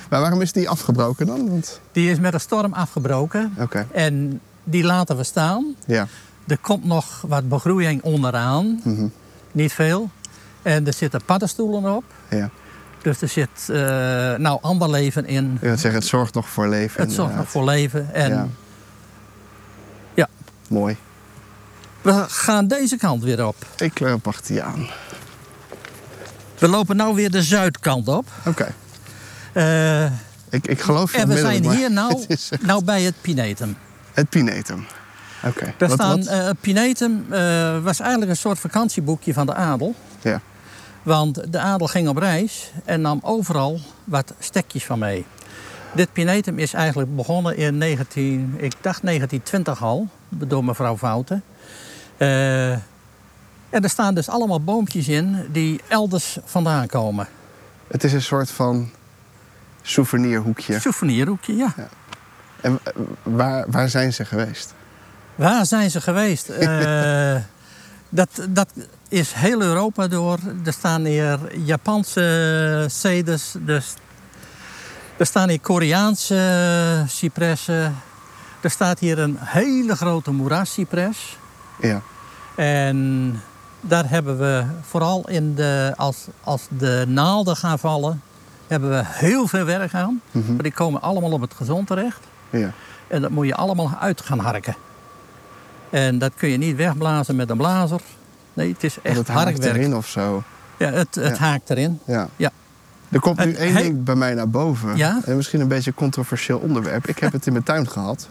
Maar 0.09 0.19
waarom 0.21 0.41
is 0.41 0.51
die 0.51 0.69
afgebroken 0.69 1.25
dan? 1.25 1.49
Want... 1.49 1.79
Die 1.91 2.11
is 2.11 2.19
met 2.19 2.33
een 2.33 2.39
storm 2.39 2.73
afgebroken. 2.73 3.53
Oké. 3.59 3.87
En 3.91 4.41
die 4.63 4.83
laten 4.83 5.17
we 5.17 5.23
staan. 5.23 5.75
Ja. 5.85 6.07
Er 6.47 6.57
komt 6.57 6.85
nog 6.85 7.23
wat 7.27 7.49
begroeiing 7.49 8.01
onderaan. 8.03 8.81
Mhm. 8.83 9.07
Niet 9.51 9.73
veel. 9.73 10.09
En 10.61 10.87
er 10.87 10.93
zitten 10.93 11.21
paddenstoelen 11.25 11.95
op. 11.95 12.03
Ja. 12.29 12.49
Dus 13.01 13.21
er 13.21 13.27
zit 13.27 13.49
eh, 13.69 13.75
nou 14.35 14.57
ander 14.61 14.89
leven 14.89 15.25
in. 15.25 15.57
Wil 15.61 15.77
zeggen, 15.77 15.93
het 15.99 16.05
zorgt 16.09 16.33
nog 16.33 16.49
voor 16.49 16.67
leven. 16.67 17.01
Het 17.01 17.11
zorgt 17.11 17.35
nog 17.35 17.49
voor 17.49 17.65
leven. 17.65 18.13
En 18.13 18.29
Ja. 18.31 18.47
Mooi. 20.69 20.97
we 22.01 22.25
gaan 22.27 22.67
deze 22.67 22.97
kant 22.97 23.23
weer 23.23 23.47
op. 23.47 23.55
Ik 23.77 23.99
uh, 23.99 24.13
wacht 24.23 24.47
die 24.47 24.61
aan. 24.63 24.87
We 26.57 26.67
lopen 26.67 26.95
nou 26.95 27.15
weer 27.15 27.31
de 27.31 27.43
zuidkant 27.43 28.07
op. 28.07 28.27
Oké. 28.45 28.73
Eh, 29.53 30.05
Ik, 30.49 30.67
ik 30.67 30.81
geloof 30.81 31.11
je 31.11 31.17
en 31.17 31.27
we 31.27 31.37
zijn 31.37 31.63
maar 31.63 31.75
hier 31.75 31.91
nou, 32.01 32.25
nou 32.61 32.83
bij 32.83 33.01
het 33.01 33.15
Pinetum. 33.21 33.77
het 34.13 34.29
pinetum. 34.29 34.85
Oké. 35.43 35.73
Daar 35.77 35.89
Wat- 35.89 35.97
staan, 35.99 36.17
wat- 36.17 36.27
eh, 36.27 36.49
Pinetum 36.61 37.25
eh, 37.29 37.79
was 37.83 37.99
eigenlijk 37.99 38.31
een 38.31 38.37
soort 38.37 38.59
vakantieboekje 38.59 39.33
van 39.33 39.45
de 39.45 39.53
adel. 39.53 39.95
Ja. 40.21 40.41
Want 41.03 41.51
de 41.51 41.59
adel 41.59 41.87
ging 41.87 42.07
op 42.07 42.17
reis 42.17 42.71
en 42.85 43.01
nam 43.01 43.19
overal 43.23 43.79
wat 44.03 44.33
stekjes 44.39 44.85
van 44.85 44.99
mee. 44.99 45.25
Dit 45.93 46.13
Pinetum 46.13 46.59
is 46.59 46.73
eigenlijk 46.73 47.15
begonnen 47.15 47.57
in 47.57 47.77
19, 47.77 48.53
ik 48.57 48.73
dacht 48.81 49.01
1920 49.03 49.83
al, 49.83 50.07
door 50.29 50.63
mevrouw 50.63 50.97
Fouten. 50.97 51.43
Eh, 52.17 52.71
en 53.69 53.83
er 53.83 53.89
staan 53.89 54.15
dus 54.15 54.29
allemaal 54.29 54.63
boompjes 54.63 55.07
in 55.07 55.45
die 55.51 55.81
elders 55.87 56.37
vandaan 56.45 56.87
komen. 56.87 57.27
Het 57.87 58.03
is 58.03 58.13
een 58.13 58.21
soort 58.21 58.51
van 58.51 58.89
souvenirhoekje. 59.81 60.79
Souvenirhoekje, 60.79 61.55
ja. 61.55 61.73
En 62.61 62.79
waar, 63.23 63.65
waar 63.67 63.89
zijn 63.89 64.13
ze 64.13 64.25
geweest? 64.25 64.73
Waar 65.35 65.65
zijn 65.65 65.91
ze 65.91 66.01
geweest? 66.01 66.49
Eh, 66.59 67.35
dat, 68.09 68.47
dat 68.49 68.69
is 69.09 69.31
heel 69.33 69.61
Europa 69.61 70.07
door. 70.07 70.37
Er 70.65 70.73
staan 70.73 71.05
hier 71.05 71.57
Japanse 71.65 72.85
ceders. 72.89 73.53
Dus 73.59 73.93
er 75.17 75.25
staan 75.25 75.49
hier 75.49 75.59
Koreaanse 75.59 77.03
cipressen. 77.07 77.95
Er 78.65 78.71
staat 78.71 78.99
hier 78.99 79.19
een 79.19 79.37
hele 79.39 79.95
grote 79.95 80.31
moerascipres. 80.31 81.37
Ja. 81.79 82.01
En 82.55 83.41
daar 83.81 84.09
hebben 84.09 84.37
we 84.37 84.63
vooral 84.81 85.27
in 85.29 85.55
de, 85.55 85.93
als, 85.95 86.27
als 86.43 86.67
de 86.77 87.05
naalden 87.07 87.55
gaan 87.55 87.79
vallen, 87.79 88.21
hebben 88.67 88.89
we 88.89 89.01
heel 89.05 89.47
veel 89.47 89.65
werk 89.65 89.93
aan. 89.93 90.21
Mhm. 90.31 90.53
Maar 90.53 90.63
die 90.63 90.71
komen 90.71 91.01
allemaal 91.01 91.31
op 91.31 91.41
het 91.41 91.53
gezond 91.53 91.87
terecht. 91.87 92.19
ja. 92.49 92.71
En 93.07 93.21
dat 93.21 93.31
moet 93.31 93.45
je 93.45 93.55
allemaal 93.55 93.91
uit 93.99 94.21
gaan 94.21 94.39
harken. 94.39 94.75
En 95.89 96.17
dat 96.19 96.31
kun 96.35 96.49
je 96.49 96.57
niet 96.57 96.75
wegblazen 96.75 97.35
met 97.35 97.49
een 97.49 97.57
blazer. 97.57 98.01
Nee, 98.53 98.71
het 98.73 98.83
is 98.83 98.97
echt 99.01 99.17
het 99.17 99.27
haakt 99.27 99.43
harkwerk. 99.43 99.75
erin 99.75 99.95
of 99.95 100.07
zo. 100.07 100.43
Ja, 100.77 100.89
het, 100.91 101.15
het 101.15 101.37
Ja. 101.37 101.43
haakt 101.43 101.69
erin. 101.69 101.99
Ja. 102.05 102.27
Ja. 102.35 102.51
Er 103.09 103.19
komt 103.19 103.45
nu 103.45 103.53
één 103.53 103.75
ding 103.75 104.03
bij 104.03 104.15
mij 104.15 104.33
naar 104.33 104.49
boven. 104.49 104.97
Ja? 104.97 105.21
En 105.25 105.35
misschien 105.35 105.61
een 105.61 105.67
beetje 105.67 105.89
een 105.89 105.95
controversieel 105.95 106.57
onderwerp. 106.59 107.07
Ik 107.07 107.19
heb 107.19 107.31
het 107.31 107.45
in 107.45 107.51
mijn 107.51 107.63
tuin 107.65 107.89
gehad. 107.89 108.29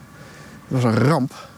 Het 0.68 0.82
was 0.82 0.84
een 0.84 0.98
ramp. 0.98 1.48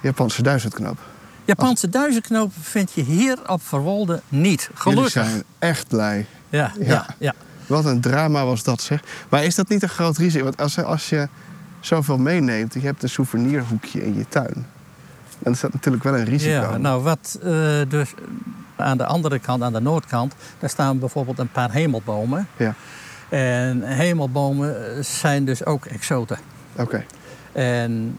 Japanse 0.00 0.42
duizendknoop. 0.42 0.98
Japanse 1.44 1.88
duizendknoop 1.88 2.52
vind 2.60 2.92
je 2.92 3.02
hier 3.02 3.38
op 3.50 3.62
Verwolde 3.62 4.20
niet. 4.28 4.60
Jullie 4.60 4.78
Gelukkig. 4.80 5.10
zijn 5.10 5.42
echt 5.58 5.88
blij. 5.88 6.26
Ja, 6.48 6.72
ja. 6.78 6.84
Ja. 6.86 7.06
Ja, 7.18 7.34
Wat 7.66 7.84
een 7.84 8.00
drama 8.00 8.44
was 8.44 8.62
dat 8.62 8.82
zeg. 8.82 9.00
Maar 9.28 9.44
is 9.44 9.54
dat 9.54 9.68
niet 9.68 9.82
een 9.82 9.88
groot 9.88 10.16
risico? 10.16 10.44
Want 10.44 10.60
als, 10.60 10.78
als 10.78 11.08
je 11.08 11.28
zoveel 11.80 12.18
meeneemt, 12.18 12.72
je 12.72 12.80
hebt 12.80 13.02
een 13.02 13.08
souvenirhoekje 13.08 14.04
in 14.04 14.16
je 14.16 14.28
tuin. 14.28 14.66
Dan 15.38 15.52
is 15.52 15.60
dat 15.60 15.72
natuurlijk 15.72 16.04
wel 16.04 16.16
een 16.16 16.24
risico. 16.24 16.52
Ja, 16.52 16.76
nou 16.76 17.02
wat 17.02 17.38
eh, 17.42 17.50
dus 17.88 18.14
aan 18.76 18.98
de 18.98 19.06
andere 19.06 19.38
kant, 19.38 19.62
aan 19.62 19.72
de 19.72 19.80
noordkant, 19.80 20.34
daar 20.58 20.70
staan 20.70 20.98
bijvoorbeeld 20.98 21.38
een 21.38 21.50
paar 21.50 21.70
hemelbomen. 21.72 22.48
Ja. 22.56 22.74
En 23.28 23.82
hemelbomen 23.82 24.96
eh, 24.96 25.02
zijn 25.02 25.44
dus 25.44 25.64
ook 25.64 25.84
exoten. 25.84 26.38
Oké. 26.76 27.04
En 27.54 28.16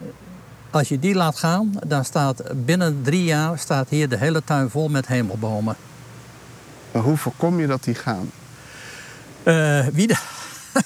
als 0.72 0.88
je 0.88 1.00
die 1.00 1.16
laat 1.16 1.38
gaan, 1.38 1.72
dan 1.88 2.06
staat 2.06 2.44
binnen 2.66 3.00
drie 3.04 3.24
jaar 3.24 3.60
staat 3.60 3.90
hier 3.90 4.10
de 4.10 4.18
hele 4.18 4.42
tuin 4.44 4.70
vol 4.70 4.90
met 4.90 5.08
hemelbomen. 5.08 5.76
Maar 6.92 7.02
hoe 7.04 7.18
voorkom 7.18 7.60
je 7.60 7.68
dat 7.68 7.84
die 7.84 7.96
gaan? 7.96 8.32
Eh 9.44 9.88
wie 9.94 10.08
de... 10.08 10.16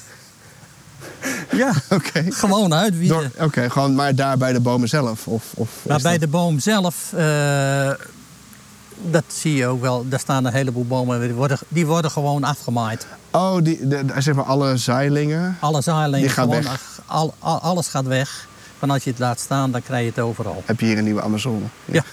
ja, 1.61 1.73
Oké. 1.97 2.25
gewoon 2.31 2.73
uit 2.73 2.97
wie 2.97 3.07
Door- 3.07 3.31
Oké, 3.39 3.69
gewoon 3.69 3.95
maar 3.95 4.15
daar 4.15 4.37
bij 4.37 4.53
de 4.53 4.59
bomen 4.59 4.89
zelf? 4.89 5.27
Of, 5.27 5.43
of 5.55 5.69
Maar 5.87 6.01
bij 6.01 6.11
dat- 6.11 6.21
de 6.21 6.27
boom 6.27 6.59
zelf, 6.59 7.13
eh, 7.13 7.91
dat 9.11 9.23
zie 9.27 9.55
je 9.55 9.67
ook 9.67 9.81
wel. 9.81 10.07
Daar 10.09 10.19
staan 10.19 10.45
een 10.45 10.53
heleboel 10.53 10.85
bomen, 10.85 11.19
die 11.21 11.33
worden, 11.33 11.57
die 11.67 11.85
worden 11.85 12.11
gewoon 12.11 12.43
afgemaaid. 12.43 13.07
Oh, 13.31 13.57
die, 13.63 13.87
de, 13.87 14.05
de- 14.05 14.21
zeg 14.21 14.35
maar 14.35 14.45
alle 14.45 14.77
zeilingen. 14.77 15.57
Alle 15.59 15.81
zaailingen, 15.81 16.19
Die 16.19 16.29
gaan 16.29 16.43
gewoon, 16.47 16.61
weg. 16.63 16.71
ach, 16.71 17.01
al, 17.05 17.33
al- 17.39 17.59
alles 17.61 17.87
gaat 17.87 18.05
weg. 18.05 18.47
Want 18.79 18.91
als 18.91 19.03
je 19.03 19.09
het 19.09 19.19
laat 19.19 19.39
staan, 19.39 19.71
dan 19.71 19.81
krijg 19.81 20.01
je 20.03 20.09
het 20.09 20.19
overal. 20.19 20.63
Heb 20.65 20.79
je 20.79 20.85
hier 20.85 20.97
een 20.97 21.03
nieuwe 21.03 21.21
Amazone? 21.21 21.65
Ja. 21.85 22.03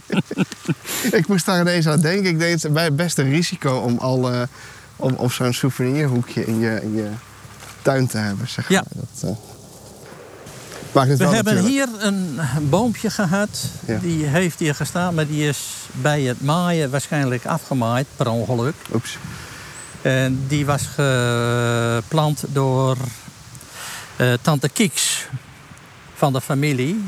Ik 1.10 1.28
moest 1.28 1.46
daar 1.46 1.60
ineens 1.60 1.86
aan 1.88 2.00
denken. 2.00 2.30
Ik 2.30 2.38
denk 2.38 2.62
het 2.62 2.72
bij 2.72 2.84
het 2.84 2.96
beste 2.96 3.22
risico 3.22 3.76
om 3.76 3.98
al 3.98 4.32
eh, 4.32 4.42
om, 4.96 5.14
om 5.14 5.30
zo'n 5.30 5.52
souvenirhoekje 5.52 6.44
in 6.44 6.58
je, 6.58 6.80
in 6.82 6.94
je 6.94 7.08
tuin 7.82 8.06
te 8.06 8.18
hebben. 8.18 8.48
Zeg 8.48 8.68
Ja. 8.68 8.84
maar. 8.94 9.04
Dat, 9.20 9.30
eh, 9.30 9.36
maakt 10.92 11.08
het 11.08 11.18
We 11.18 11.24
wel 11.24 11.32
hebben 11.34 11.54
natuurlijk. 11.54 11.90
hier 11.98 12.06
een 12.06 12.38
boompje 12.68 13.10
gehad. 13.10 13.48
Ja. 13.86 13.98
Die 13.98 14.24
heeft 14.26 14.58
hier 14.58 14.74
gestaan, 14.74 15.14
maar 15.14 15.26
die 15.26 15.48
is 15.48 15.58
bij 15.92 16.22
het 16.22 16.42
maaien 16.42 16.90
waarschijnlijk 16.90 17.46
afgemaaid 17.46 18.06
per 18.16 18.28
ongeluk. 18.30 18.74
Oeps. 18.94 19.18
En 20.08 20.44
die 20.46 20.66
was 20.66 20.82
geplant 20.94 22.44
door 22.48 22.96
eh, 24.16 24.32
tante 24.42 24.68
Kieks 24.68 25.26
van 26.14 26.32
de 26.32 26.40
familie. 26.40 27.04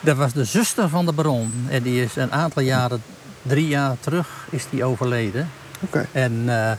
Dat 0.00 0.16
was 0.16 0.32
de 0.32 0.44
zuster 0.44 0.88
van 0.88 1.06
de 1.06 1.12
baron. 1.12 1.66
En 1.68 1.82
die 1.82 2.02
is 2.04 2.16
een 2.16 2.32
aantal 2.32 2.62
jaren, 2.62 3.02
drie 3.42 3.68
jaar 3.68 3.96
terug, 4.00 4.28
is 4.50 4.64
die 4.70 4.84
overleden. 4.84 5.48
Oké. 5.80 6.06
En 6.12 6.32
eh, 6.46 6.72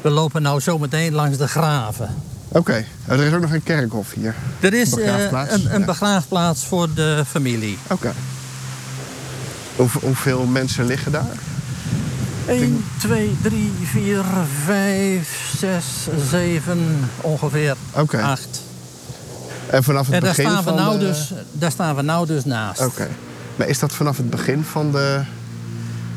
we 0.00 0.10
lopen 0.10 0.42
nou 0.42 0.60
zometeen 0.60 1.12
langs 1.12 1.36
de 1.38 1.48
graven. 1.48 2.14
Oké. 2.48 2.84
Er 3.06 3.20
is 3.20 3.32
ook 3.32 3.40
nog 3.40 3.52
een 3.52 3.62
kerkhof 3.62 4.12
hier. 4.12 4.34
Er 4.60 4.74
is 4.74 4.90
eh, 4.90 4.94
Begraafplaats? 4.96 5.52
een, 5.52 5.74
een 5.74 5.80
Ja. 5.80 5.86
begraafplaats 5.86 6.64
voor 6.64 6.94
de 6.94 7.22
familie. 7.26 7.78
Oké. 7.90 8.12
Hoeveel 9.76 10.44
mensen 10.46 10.86
liggen 10.86 11.12
daar? 11.12 11.36
1, 12.48 12.84
2, 12.98 13.36
3, 13.42 13.72
4, 13.84 14.22
5, 14.64 15.54
6, 15.58 15.84
7, 16.30 16.78
ongeveer 17.20 17.76
Oké. 17.92 18.22
8. 18.22 18.62
En 19.70 19.84
vanaf 19.84 20.06
het 20.06 20.14
En 20.14 20.20
daar 20.20 20.28
begin 20.30 20.44
staan, 20.50 20.56
we 20.56 20.62
van 20.70 20.74
nou 20.78 20.98
de... 20.98 21.04
dus, 21.06 21.32
daar 21.52 21.70
staan 21.70 21.96
we 21.96 22.02
nou 22.02 22.26
dus 22.26 22.44
naast. 22.44 22.80
Oké. 22.86 23.08
Maar 23.56 23.68
is 23.68 23.78
dat 23.78 23.92
vanaf 23.92 24.16
het 24.16 24.30
begin 24.30 24.64
van 24.64 24.92
de... 24.92 25.20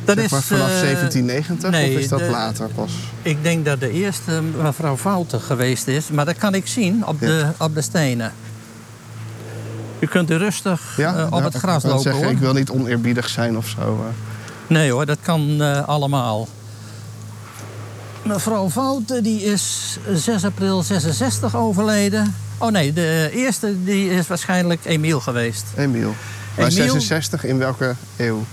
Dat 0.06 0.16
zeg 0.16 0.26
is, 0.26 0.32
maar 0.32 0.42
vanaf 0.42 0.68
eh, 0.70 0.80
1790 0.82 1.70
nee, 1.72 1.96
of 1.96 2.02
is 2.02 2.08
dat 2.08 2.20
de- 2.20 2.26
later 2.26 2.68
pas? 2.76 2.92
Ik 3.22 3.44
denk 3.44 3.66
dat 3.66 3.80
de 3.80 3.90
eerste 3.92 4.42
mevrouw 4.62 4.98
Fouten 4.98 5.42
geweest 5.42 5.88
is. 5.88 6.10
Maar 6.10 6.26
dat 6.26 6.38
kan 6.38 6.54
ik 6.56 6.68
zien 6.68 7.06
op, 7.08 7.20
Ja. 7.20 7.28
de, 7.28 7.46
op 7.58 7.74
de 7.76 7.82
stenen. 7.82 8.32
U 10.00 10.08
kunt 10.08 10.32
u 10.32 10.36
rustig 10.36 10.94
Ja, 10.98 11.16
eh, 11.18 11.26
op 11.30 11.40
ja, 11.40 11.44
het 11.46 11.56
gras 11.56 11.84
lopen 11.84 12.02
zeggen, 12.02 12.24
hoor. 12.24 12.32
Ik 12.32 12.38
wil 12.38 12.54
niet 12.54 12.70
oneerbiedig 12.70 13.30
zijn 13.30 13.58
of 13.58 13.68
zo. 13.68 13.82
eh. 14.08 14.14
Nee 14.72 14.92
hoor, 14.92 15.06
dat 15.06 15.18
kan 15.22 15.62
eh, 15.62 15.88
allemaal. 15.88 16.48
Mevrouw 18.24 18.70
Fouten 18.70 19.24
die 19.24 19.44
is 19.44 19.98
6 20.14 20.46
april 20.46 20.84
66 20.84 21.56
overleden. 21.56 22.36
Oh 22.58 22.70
nee, 22.72 22.94
de 22.94 23.30
eerste 23.34 23.84
die 23.84 24.10
is 24.10 24.28
waarschijnlijk 24.28 24.86
Emiel 24.86 25.20
geweest. 25.20 25.64
Emiel. 25.76 26.14
Maar 26.58 26.68
Emiel- 26.68 26.84
66 26.92 27.44
in 27.44 27.58
welke 27.58 27.96
eeuw? 28.18 28.44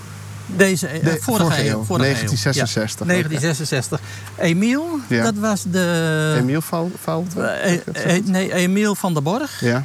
Deze 0.47 0.87
eh, 0.87 1.05
De- 1.05 1.19
vorige, 1.21 1.23
vorige 1.45 1.61
eeuw. 1.69 1.73
eeuw, 1.79 1.85
vorige 1.85 2.09
eeuw. 2.09 2.15
1966, 2.15 2.99
Ja, 2.99 3.05
oké. 3.05 3.13
1966. 3.13 4.01
Emiel, 4.37 4.99
Ja. 5.09 5.23
dat 5.25 5.35
was 5.35 5.63
de... 5.71 6.35
Emiel 6.39 6.61
Val- 6.61 6.91
Fout? 7.01 7.35
Eh, 7.35 8.19
nee, 8.25 8.53
Emiel 8.55 8.95
van 8.95 9.13
der 9.15 9.23
Borg. 9.23 9.61
Ja. 9.61 9.85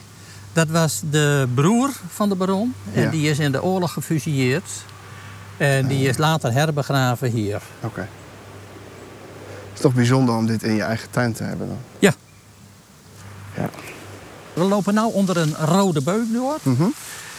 Dat 0.54 0.68
was 0.70 1.02
de 1.10 1.48
broer 1.54 1.90
van 2.13 2.30
de 2.30 2.36
baron. 2.36 2.74
En 2.94 3.02
Ja. 3.02 3.10
die 3.10 3.30
is 3.30 3.40
in 3.40 3.52
de 3.52 3.63
oorlog 3.63 3.94
gefusilleerd. 3.94 4.63
En 5.63 5.88
die 5.88 6.08
is 6.08 6.17
later 6.17 6.51
herbegraven 6.53 7.29
hier. 7.32 7.62
Oké. 7.82 8.00
Het 8.00 9.74
is 9.74 9.79
toch 9.79 9.93
bijzonder 9.93 10.36
om 10.36 10.46
dit 10.46 10.63
in 10.63 10.74
je 10.74 10.82
eigen 10.82 11.10
tuin 11.10 11.34
te 11.34 11.43
hebben 11.43 11.67
dan? 11.67 11.77
Ja. 12.00 12.13
Ja. 13.55 13.70
We 14.53 14.63
lopen 14.63 14.93
nu 14.93 15.01
onder 15.01 15.38
een 15.38 15.55
rode 15.55 16.01
beuk 16.01 16.34
door. 16.34 16.58
Mhm. 16.63 16.84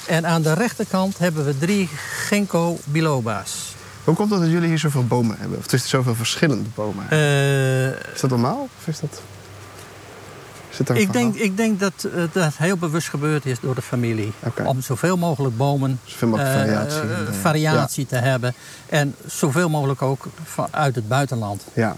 En 0.07 0.26
aan 0.26 0.43
de 0.43 0.52
rechterkant 0.52 1.19
hebben 1.19 1.45
we 1.45 1.59
drie 1.59 1.88
ginkgo 2.26 2.78
biloba's. 2.85 3.75
Hoe 4.04 4.14
komt 4.14 4.31
het 4.31 4.40
dat 4.40 4.50
jullie 4.50 4.69
hier 4.69 4.78
zoveel 4.78 5.07
bomen 5.07 5.37
hebben? 5.38 5.59
Of 5.59 5.66
tussen 5.66 5.88
zoveel 5.88 6.14
verschillende 6.14 6.69
bomen? 6.75 7.11
Eh, 7.11 7.87
Is 7.88 8.21
dat 8.21 8.31
normaal? 8.31 8.69
Of 8.78 8.87
is 8.88 9.00
dat... 9.00 9.21
Zit 10.75 10.90
ik, 10.90 11.12
denk, 11.12 11.35
ik 11.35 11.57
denk 11.57 11.81
dat 11.81 11.93
eh, 12.14 12.23
dat 12.33 12.57
heel 12.57 12.76
bewust 12.76 13.09
gebeurd 13.09 13.47
is 13.47 13.61
door 13.61 13.75
de 13.75 13.83
familie. 13.83 14.33
Om 14.64 14.81
zoveel 14.81 15.16
mogelijk 15.16 15.57
bomen, 15.57 16.00
Zoveel 16.04 16.28
mogelijk 16.28 16.54
eh, 16.54 16.61
variatie. 16.61 17.00
eh, 17.00 17.33
variatie 17.40 18.07
te 18.07 18.16
hebben. 18.16 18.54
En 18.88 19.14
zoveel 19.26 19.69
mogelijk 19.69 20.02
ook 20.02 20.26
uit 20.71 20.95
het 20.95 21.09
buitenland. 21.09 21.64
Ja. 21.73 21.97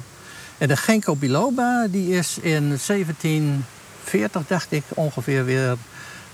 En 0.59 0.69
de 0.69 0.77
ginkgo 0.77 1.17
biloba 1.17 1.87
die 1.91 2.17
is 2.17 2.39
in 2.39 2.79
1740, 2.87 4.43
dacht 4.47 4.73
ik, 4.73 4.85
ongeveer 4.95 5.45
weer 5.45 5.77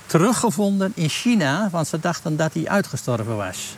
teruggevonden 0.05 0.91
in 0.95 1.09
China. 1.09 1.69
Want 1.71 1.87
ze 1.87 1.99
dachten 1.99 2.35
dat 2.35 2.53
hij 2.53 2.67
uitgestorven 2.67 3.35
was. 3.35 3.77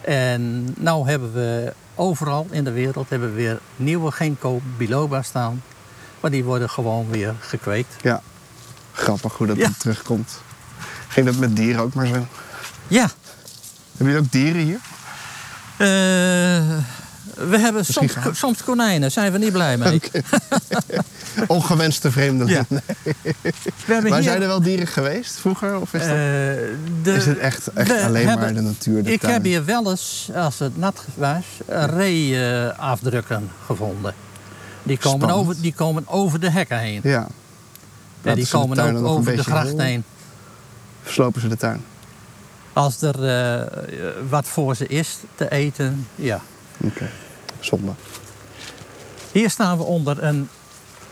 En 0.00 0.64
nu 0.78 0.90
hebben 0.90 1.32
we 1.32 1.72
overal 1.94 2.46
in 2.50 2.64
de 2.64 2.72
wereld 2.72 3.10
hebben 3.10 3.28
we 3.28 3.34
weer 3.34 3.58
nieuwe 3.76 4.10
ginkgo 4.10 4.60
biloba 4.76 5.22
staan. 5.22 5.62
Maar 6.20 6.30
die 6.30 6.44
worden 6.44 6.70
gewoon 6.70 7.06
weer 7.10 7.34
gekweekt. 7.40 7.94
ja. 8.02 8.22
Grappig 8.92 9.32
hoe 9.36 9.46
dat 9.46 9.56
Ja. 9.56 9.70
terugkomt. 9.78 10.40
Ging 11.08 11.26
dat 11.26 11.36
met 11.36 11.56
dieren 11.56 11.82
ook 11.82 11.94
maar 11.94 12.06
zo? 12.06 12.26
Ja, 12.88 13.08
Hebben 13.96 14.14
jullie 14.14 14.18
ook 14.18 14.32
dieren 14.32 14.62
hier? 14.62 14.78
eh, 15.78 16.76
we 17.48 17.58
hebben 17.58 17.84
soms, 17.84 18.12
soms 18.32 18.62
konijnen, 18.64 19.10
zijn 19.12 19.32
we 19.32 19.38
niet 19.38 19.52
blij 19.52 19.76
mee. 19.76 20.00
Ongewenste 21.46 22.10
vreemdelingen. 22.10 22.66
Ja. 22.70 22.80
Hebben 23.86 24.10
Maar 24.10 24.20
hier, 24.20 24.28
zijn 24.30 24.42
er 24.42 24.48
wel 24.48 24.62
dieren 24.62 24.86
geweest 24.86 25.32
vroeger? 25.38 25.80
Of 25.80 25.94
is, 25.94 26.02
eh, 26.02 26.08
de- 26.08 26.72
is 27.02 27.26
het 27.26 27.38
echt, 27.38 27.66
echt 27.72 28.02
alleen 28.02 28.24
maar 28.26 28.54
de 28.54 28.60
natuur? 28.60 29.02
De 29.02 29.12
Ik 29.12 29.20
tuin? 29.20 29.32
heb 29.32 29.44
hier 29.44 29.64
wel 29.64 29.90
eens, 29.90 30.30
als 30.34 30.58
het 30.58 30.76
nat 30.76 31.04
was, 31.14 31.44
ree-afdrukken 31.66 33.50
gevonden. 33.66 34.14
Die 34.82 34.98
komen, 34.98 35.30
over, 35.30 35.60
die 35.60 35.74
komen 35.74 36.04
over 36.08 36.40
de 36.40 36.50
hekken 36.50 36.78
heen. 36.78 37.00
Ja. 37.02 37.18
en 37.22 37.32
Laten 38.22 38.34
die 38.34 38.44
de 38.44 38.50
komen 38.50 38.96
ook 38.96 39.06
over 39.06 39.36
de 39.36 39.42
gracht 39.42 39.76
heen. 39.78 40.04
Verslopen 41.02 41.40
ze 41.40 41.48
de 41.48 41.56
tuin? 41.56 41.84
Als 42.72 43.02
er 43.02 43.24
eh, 43.24 43.80
wat 44.28 44.46
voor 44.46 44.76
ze 44.76 44.86
is 44.86 45.16
te 45.34 45.50
eten, 45.50 46.06
ja. 46.14 46.40
Oké. 46.84 47.08
Zonde. 47.60 47.92
Hier 49.32 49.50
staan 49.50 49.76
we 49.76 49.82
onder 49.84 50.22
een 50.22 50.48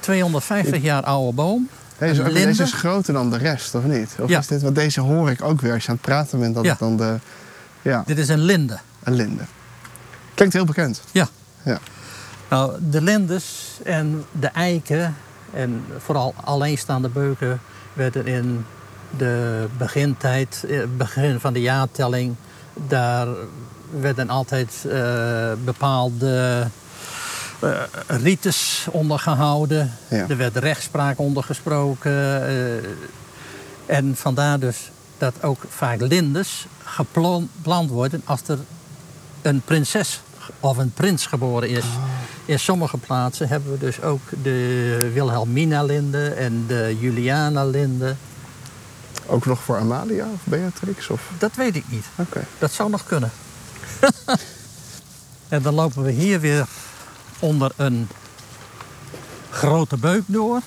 250 0.01 0.83
jaar 0.83 1.03
oude 1.03 1.33
boom. 1.35 1.69
Deze, 1.99 2.23
deze 2.33 2.63
is 2.63 2.73
groter 2.73 3.13
dan 3.13 3.31
de 3.31 3.37
rest, 3.37 3.75
of 3.75 3.85
niet? 3.85 4.17
Of 4.21 4.29
Ja. 4.29 4.39
is 4.39 4.47
dit, 4.47 4.63
want 4.63 4.75
deze 4.75 5.01
hoor 5.01 5.31
ik 5.31 5.43
ook 5.43 5.61
weer 5.61 5.73
als 5.73 5.83
je 5.83 5.89
aan 5.89 5.95
het 5.95 6.05
praten 6.05 6.39
bent. 6.41 6.55
Dat 6.55 6.65
Ja. 6.65 6.77
dan 6.79 6.97
de... 6.97 7.17
Ja, 7.83 8.03
Dit 8.07 8.19
is 8.19 8.29
een 8.29 8.39
linde. 8.41 8.79
een 9.03 9.15
linde. 9.15 9.43
Klinkt 10.35 10.55
heel 10.55 10.65
bekend. 10.65 11.01
Ja. 11.13 11.29
Ja. 11.63 11.79
Nou, 12.49 12.73
de 12.91 13.03
lindes 13.03 13.79
en 13.85 14.25
de 14.33 14.47
eiken 14.47 15.17
en 15.53 15.85
vooral 15.99 16.35
alleenstaande 16.45 17.09
beuken 17.09 17.61
werden 17.93 18.27
in 18.27 18.65
de 19.17 19.67
begintijd, 19.79 20.65
eh, 20.69 20.81
begin 20.97 21.41
van 21.41 21.53
de 21.53 21.61
jaartelling, 21.61 22.35
daar 22.75 23.29
werden 24.01 24.29
altijd 24.29 24.85
eh, 24.91 25.53
bepaalde 25.65 26.67
eh, 27.61 27.71
rites 28.07 28.87
onder 28.91 29.19
gehouden. 29.19 29.93
Ja. 30.09 30.29
Er 30.29 30.37
werd 30.37 30.57
rechtspraak 30.57 31.19
onder 31.19 31.43
gesproken. 31.43 32.47
eh, 32.47 32.75
en 33.87 34.17
vandaar 34.17 34.59
dus 34.59 34.91
dat 35.19 35.43
ook 35.43 35.61
vaak 35.69 36.01
lindes 36.01 36.67
gepland 36.85 37.91
worden 37.91 38.23
als 38.25 38.41
er 38.47 38.59
een 39.43 39.61
prinses 39.65 40.21
of 40.61 40.77
een 40.77 40.93
prins 40.93 41.27
geboren 41.27 41.69
is. 41.69 41.85
In 42.45 42.59
sommige 42.59 42.97
plaatsen 42.97 43.49
hebben 43.49 43.73
we 43.73 43.79
dus 43.79 44.03
ook 44.03 44.21
de 44.43 45.11
Wilhelmina-linde 45.13 46.29
en 46.29 46.65
de 46.67 46.97
Juliana-linde. 47.01 48.15
Ook 49.27 49.47
nog 49.47 49.61
voor 49.61 49.79
Amalia 49.79 50.27
of 50.35 50.41
Beatrix? 50.45 51.09
Of... 51.09 51.31
Dat 51.39 51.55
weet 51.55 51.77
ik 51.77 51.85
niet. 51.89 52.05
Oké. 52.17 52.45
Dat 52.59 52.73
zou 52.73 52.91
nog 52.91 53.05
kunnen. 53.05 53.31
en 55.49 55.63
dan 55.63 55.75
lopen 55.75 56.03
we 56.03 56.11
hier 56.11 56.41
weer 56.41 56.67
onder 57.39 57.73
een 57.77 58.09
grote 59.51 59.97
beuk 59.97 60.23
door. 60.27 60.61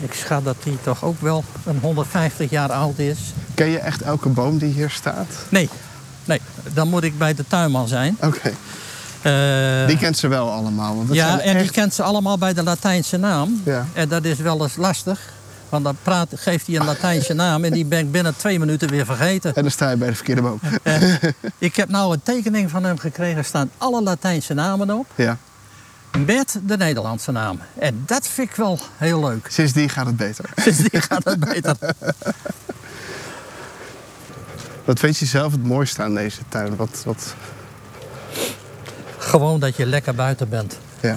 Ik 0.00 0.12
schat 0.12 0.44
dat 0.44 0.56
die 0.62 0.78
toch 0.82 1.04
ook 1.04 1.20
wel 1.20 1.44
een 1.64 1.78
150 1.78 2.50
jaar 2.50 2.72
oud 2.72 2.98
is. 2.98 3.18
Ken 3.54 3.68
je 3.68 3.78
echt 3.78 4.02
elke 4.02 4.28
boom 4.28 4.58
die 4.58 4.72
hier 4.72 4.90
staat? 4.90 5.26
Nee, 5.48 5.68
nee, 6.28 6.40
dan 6.72 6.88
moet 6.88 7.02
ik 7.02 7.18
bij 7.18 7.34
de 7.34 7.44
tuinman 7.48 7.88
zijn. 7.88 8.16
Oké. 8.20 8.52
Eh, 9.22 9.86
Die 9.86 9.98
kent 9.98 10.16
ze 10.18 10.28
wel 10.28 10.50
allemaal. 10.50 10.96
Want 10.96 11.14
ja, 11.14 11.40
en 11.40 11.58
die 11.58 11.70
kent 11.70 11.94
ze 11.94 12.02
allemaal 12.02 12.38
bij 12.38 12.54
de 12.54 12.62
Latijnse 12.62 13.16
naam. 13.16 13.60
Ja. 13.64 13.86
En 13.92 14.08
dat 14.08 14.24
is 14.24 14.38
wel 14.38 14.62
eens 14.62 14.76
lastig. 14.76 15.20
Want 15.68 15.84
dan 15.84 15.96
praat, 16.02 16.28
geeft 16.34 16.66
hij 16.66 16.76
een 16.76 16.84
Latijnse 16.84 17.32
naam 17.34 17.64
en 17.64 17.72
die 17.72 17.84
ben 17.84 17.98
ik 17.98 18.10
binnen 18.12 18.36
twee 18.36 18.58
minuten 18.58 18.88
weer 18.88 19.04
vergeten. 19.04 19.54
En 19.54 19.62
dan 19.62 19.70
sta 19.70 19.90
je 19.90 19.96
bij 19.96 20.08
de 20.08 20.14
verkeerde 20.14 20.42
boom. 20.42 20.60
Eh, 20.82 21.02
ik 21.58 21.76
heb 21.76 21.88
nou 21.88 22.12
een 22.12 22.22
tekening 22.22 22.70
van 22.70 22.84
hem 22.84 22.98
gekregen. 22.98 23.38
Er 23.38 23.44
staan 23.44 23.70
alle 23.78 24.02
Latijnse 24.02 24.54
namen 24.54 24.90
op. 24.90 25.06
Ja. 25.14 25.36
met 26.26 26.58
de 26.66 26.76
Nederlandse 26.76 27.32
naam. 27.32 27.60
En 27.78 28.02
dat 28.06 28.26
vind 28.28 28.50
ik 28.50 28.56
wel 28.56 28.78
heel 28.96 29.20
leuk. 29.20 29.46
Sindsdien 29.50 29.88
gaat 29.88 30.06
het 30.06 30.16
beter. 30.16 30.44
Sindsdien 30.56 31.02
gaat 31.02 31.24
het 31.24 31.40
beter. 31.40 31.76
Wat 34.88 34.98
vind 34.98 35.16
je 35.18 35.26
zelf 35.26 35.52
het 35.52 35.64
mooiste 35.64 36.02
aan 36.02 36.14
deze 36.14 36.40
tuin? 36.48 36.76
Wat, 36.76 37.02
wat, 37.04 37.34
Gewoon 39.18 39.60
dat 39.60 39.76
je 39.76 39.86
lekker 39.86 40.14
buiten 40.14 40.48
bent. 40.48 40.78
ja. 41.00 41.16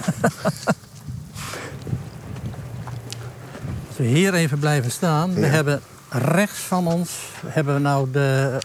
Als 3.88 3.96
we 3.96 4.04
hier 4.04 4.34
even 4.34 4.58
blijven 4.58 4.90
staan. 4.90 5.34
We 5.34 5.46
hebben 5.46 5.80
rechts 6.08 6.58
van 6.58 6.86
ons 6.86 7.10
hebben 7.46 7.74
we 7.74 7.80
nou 7.80 8.10
de, 8.10 8.58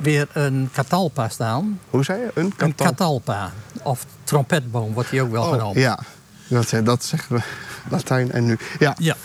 weer 0.00 0.28
een 0.32 0.68
catalpa 0.72 1.28
staan. 1.28 1.80
Hoe 1.90 2.04
zei 2.04 2.20
je? 2.20 2.30
Een 2.34 2.44
Een 2.44 2.56
kantal? 2.56 2.86
catalpa. 2.86 3.52
Of 3.82 4.06
trompetboom 4.24 4.92
wordt 4.92 5.10
die 5.10 5.22
ook 5.22 5.30
wel 5.30 5.42
genoemd. 5.42 5.76
Oh, 5.76 5.82
ja, 5.82 5.98
dat, 6.48 6.72
eh, 6.72 6.84
dat 6.84 7.04
zeggen 7.04 7.36
we 7.36 7.42
Latijn 7.90 8.32
en 8.32 8.44
nu. 8.44 8.58
Ja, 8.78 8.94
Ja. 8.98 9.16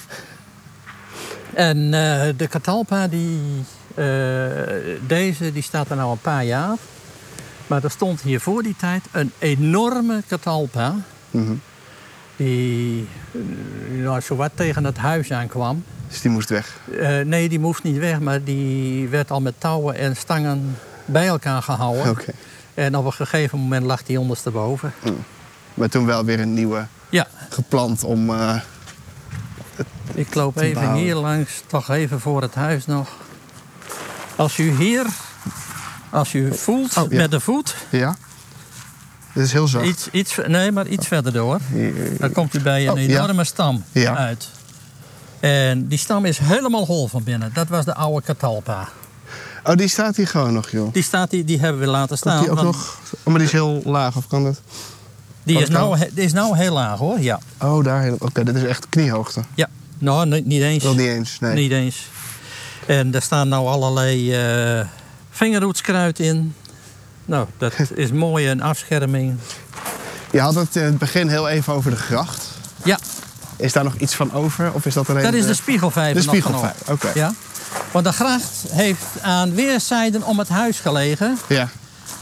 En 1.53 1.77
eh, 1.93 2.33
de 2.37 2.47
catalpa, 2.49 3.07
die, 3.07 3.63
deze, 5.07 5.51
die 5.51 5.63
staat 5.63 5.89
er 5.89 5.95
nou 5.95 6.11
een 6.11 6.21
paar 6.21 6.45
jaar. 6.45 6.75
Maar 7.67 7.83
er 7.83 7.91
stond 7.91 8.21
hier 8.21 8.39
voor 8.39 8.63
die 8.63 8.75
tijd 8.75 9.03
een 9.11 9.31
enorme 9.39 10.23
catalpa. 10.27 10.95
Mhm. 11.31 11.53
Die 12.35 13.07
eh, 13.31 13.39
nou, 14.03 14.21
zowat 14.21 14.51
tegen 14.55 14.83
het 14.83 14.97
huis 14.97 15.31
aankwam. 15.31 15.83
dus 16.07 16.21
die 16.21 16.31
moest 16.31 16.49
weg. 16.49 16.77
Eh, 16.99 17.19
nee, 17.19 17.49
die 17.49 17.59
moest 17.59 17.83
niet 17.83 17.97
weg, 17.97 18.19
maar 18.19 18.43
die 18.43 19.07
werd 19.07 19.31
al 19.31 19.41
met 19.41 19.53
touwen 19.57 19.95
en 19.95 20.15
stangen 20.15 20.77
bij 21.05 21.27
elkaar 21.27 21.61
gehouden. 21.61 22.09
Oké. 22.09 22.31
En 22.73 22.95
op 22.97 23.05
een 23.05 23.13
gegeven 23.13 23.59
moment 23.59 23.85
lag 23.85 24.03
die 24.03 24.19
ondersteboven. 24.19 24.93
Maar 25.73 25.89
toen 25.89 26.05
wel 26.05 26.25
weer 26.25 26.39
een 26.39 26.53
nieuwe 26.53 26.85
Ja, 27.09 27.27
geplant 27.49 28.03
om... 28.03 28.29
eh, 28.29 28.55
ik 30.13 30.35
loop 30.35 30.57
even 30.57 30.73
bouwen. 30.81 31.01
hier 31.03 31.15
langs, 31.15 31.63
toch 31.67 31.89
even 31.89 32.19
voor 32.19 32.41
het 32.41 32.55
huis 32.55 32.85
nog. 32.85 33.09
Als 34.39 34.57
u 34.57 34.71
hier, 34.71 35.05
als 36.09 36.33
u 36.33 36.53
voelt 36.57 36.97
Oh, 36.97 37.11
ja. 37.11 37.17
met 37.17 37.31
de 37.31 37.39
voet, 37.39 37.75
ja. 37.89 38.15
Dit 39.33 39.43
is 39.45 39.51
heel 39.51 39.67
zacht. 39.67 39.85
iets, 39.85 40.07
iets, 40.11 40.35
nee, 40.47 40.71
maar 40.71 40.87
iets 40.87 41.07
verder 41.07 41.33
door, 41.33 41.59
Hier- 41.73 42.17
dan 42.19 42.31
komt 42.31 42.55
u 42.55 42.59
bij 42.59 42.87
een 42.87 42.91
Oh, 42.93 42.99
ja. 42.99 43.23
enorme 43.23 43.43
stam 43.43 43.83
Ja. 43.91 44.15
uit. 44.15 44.49
En 45.39 45.87
die 45.87 45.97
stam 45.97 46.25
is 46.25 46.37
helemaal 46.37 46.85
hol 46.85 47.07
van 47.07 47.23
binnen. 47.23 47.51
Dat 47.53 47.67
was 47.67 47.85
de 47.85 47.95
oude 47.95 48.25
catalpa. 48.25 48.89
Oh, 49.63 49.75
die 49.75 49.87
staat 49.87 50.15
hier 50.15 50.27
gewoon 50.27 50.53
nog, 50.53 50.69
joh. 50.71 50.93
Die, 50.93 51.03
staat, 51.03 51.29
die, 51.29 51.43
die 51.43 51.59
hebben 51.59 51.81
we 51.81 51.87
laten 51.87 52.07
Komt 52.07 52.19
staan. 52.19 52.39
die 52.41 52.49
ook 52.49 52.55
want 52.59 52.67
nog... 52.75 52.99
Oh, 53.19 53.25
maar 53.25 53.37
die 53.37 53.43
is 53.47 53.51
heel 53.51 53.81
laag, 53.85 54.15
of 54.15 54.27
kan 54.27 54.43
dat? 54.43 54.61
die, 55.43 55.55
Oh, 55.55 55.61
is 55.61 55.69
nou, 55.69 55.97
die 56.13 56.23
is 56.23 56.33
nou 56.33 56.57
heel 56.57 56.73
laag 56.73 56.99
hoor, 56.99 57.19
ja. 57.19 57.39
Oh, 57.61 57.83
daar. 57.83 58.13
Oké, 58.19 58.43
dit 58.43 58.55
is 58.55 58.63
echt 58.63 58.89
kniehoogte. 58.89 59.41
ja. 59.55 59.67
Nou, 59.97 60.25
niet, 60.27 60.45
niet 60.45 60.61
eens. 60.61 60.83
Wel 60.83 60.93
niet 60.95 61.07
eens, 61.07 61.39
nee. 61.39 61.53
Niet 61.53 61.71
eens. 61.71 62.07
En 62.97 63.13
er 63.15 63.21
staan 63.21 63.47
nou 63.47 63.67
allerlei 63.67 64.33
eh 64.33 64.85
vingerhoedskruid 65.29 66.19
in. 66.19 66.55
Nou, 67.25 67.47
dat 67.57 67.73
is 67.93 68.11
mooi, 68.11 68.49
een 68.49 68.61
afscherming. 68.61 69.37
Je 70.31 70.39
had 70.39 70.55
het 70.55 70.75
in 70.75 70.83
het 70.83 70.97
begin 70.97 71.27
heel 71.27 71.49
even 71.49 71.73
over 71.73 71.91
de 71.91 71.97
gracht. 71.97 72.45
Ja, 72.83 72.99
Is 73.57 73.73
daar 73.73 73.83
nog 73.83 73.95
iets 73.95 74.13
van 74.15 74.33
over? 74.33 74.73
Of 74.73 74.85
is 74.85 74.93
dat 74.93 75.09
alleen... 75.09 75.23
dat 75.23 75.33
is 75.33 75.45
de 75.45 75.53
spiegelvijver 75.53 76.21
de 76.21 76.25
nog 76.27 76.35
spiegelvijver, 76.35 76.91
oké. 76.93 77.11
Ja. 77.13 77.33
Want 77.91 78.05
de 78.05 78.11
gracht 78.13 78.51
heeft 78.69 79.05
aan 79.21 79.53
weerszijden 79.55 80.23
om 80.23 80.39
het 80.39 80.49
huis 80.49 80.79
gelegen. 80.79 81.37
Ja, 81.47 81.69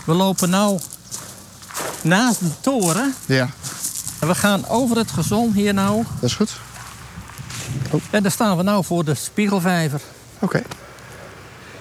We 0.04 0.12
lopen 0.12 0.50
nou 0.50 0.80
naast 2.02 2.40
de 2.40 2.50
toren. 2.60 3.14
ja. 3.26 3.48
En 4.18 4.28
we 4.28 4.34
gaan 4.34 4.68
over 4.68 4.96
het 4.96 5.10
gezon 5.10 5.52
hier 5.52 5.74
nou. 5.74 6.04
Dat 6.20 6.30
is 6.30 6.34
goed. 6.36 6.50
En 8.10 8.22
daar 8.22 8.32
staan 8.32 8.56
we 8.56 8.62
nou 8.62 8.84
voor 8.84 9.04
de 9.04 9.14
spiegelvijver. 9.14 10.00
Oké. 10.38 10.62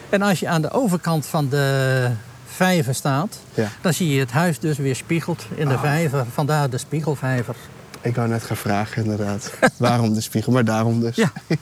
En 0.09 0.21
als 0.21 0.39
je 0.39 0.47
aan 0.47 0.61
de 0.61 0.71
overkant 0.71 1.25
van 1.25 1.49
de 1.49 2.09
vijver 2.45 2.95
staat... 2.95 3.39
Ja. 3.53 3.67
dan 3.81 3.93
zie 3.93 4.09
je 4.09 4.19
het 4.19 4.31
huis 4.31 4.59
dus 4.59 4.77
weer 4.77 4.95
spiegeld 4.95 5.45
in 5.55 5.67
de 5.67 5.73
Ah. 5.73 5.81
vijver. 5.81 6.25
Vandaar 6.33 6.69
de 6.69 6.77
spiegelvijver. 6.77 7.55
Ik 8.01 8.15
wou 8.15 8.27
net 8.27 8.43
gaan 8.43 8.57
vragen, 8.57 9.03
inderdaad. 9.03 9.51
Waarom 9.77 10.13
de 10.13 10.21
spiegel? 10.21 10.51
Maar 10.51 10.65
daarom 10.65 10.99
dus. 10.99 11.15
Ja. 11.15 11.31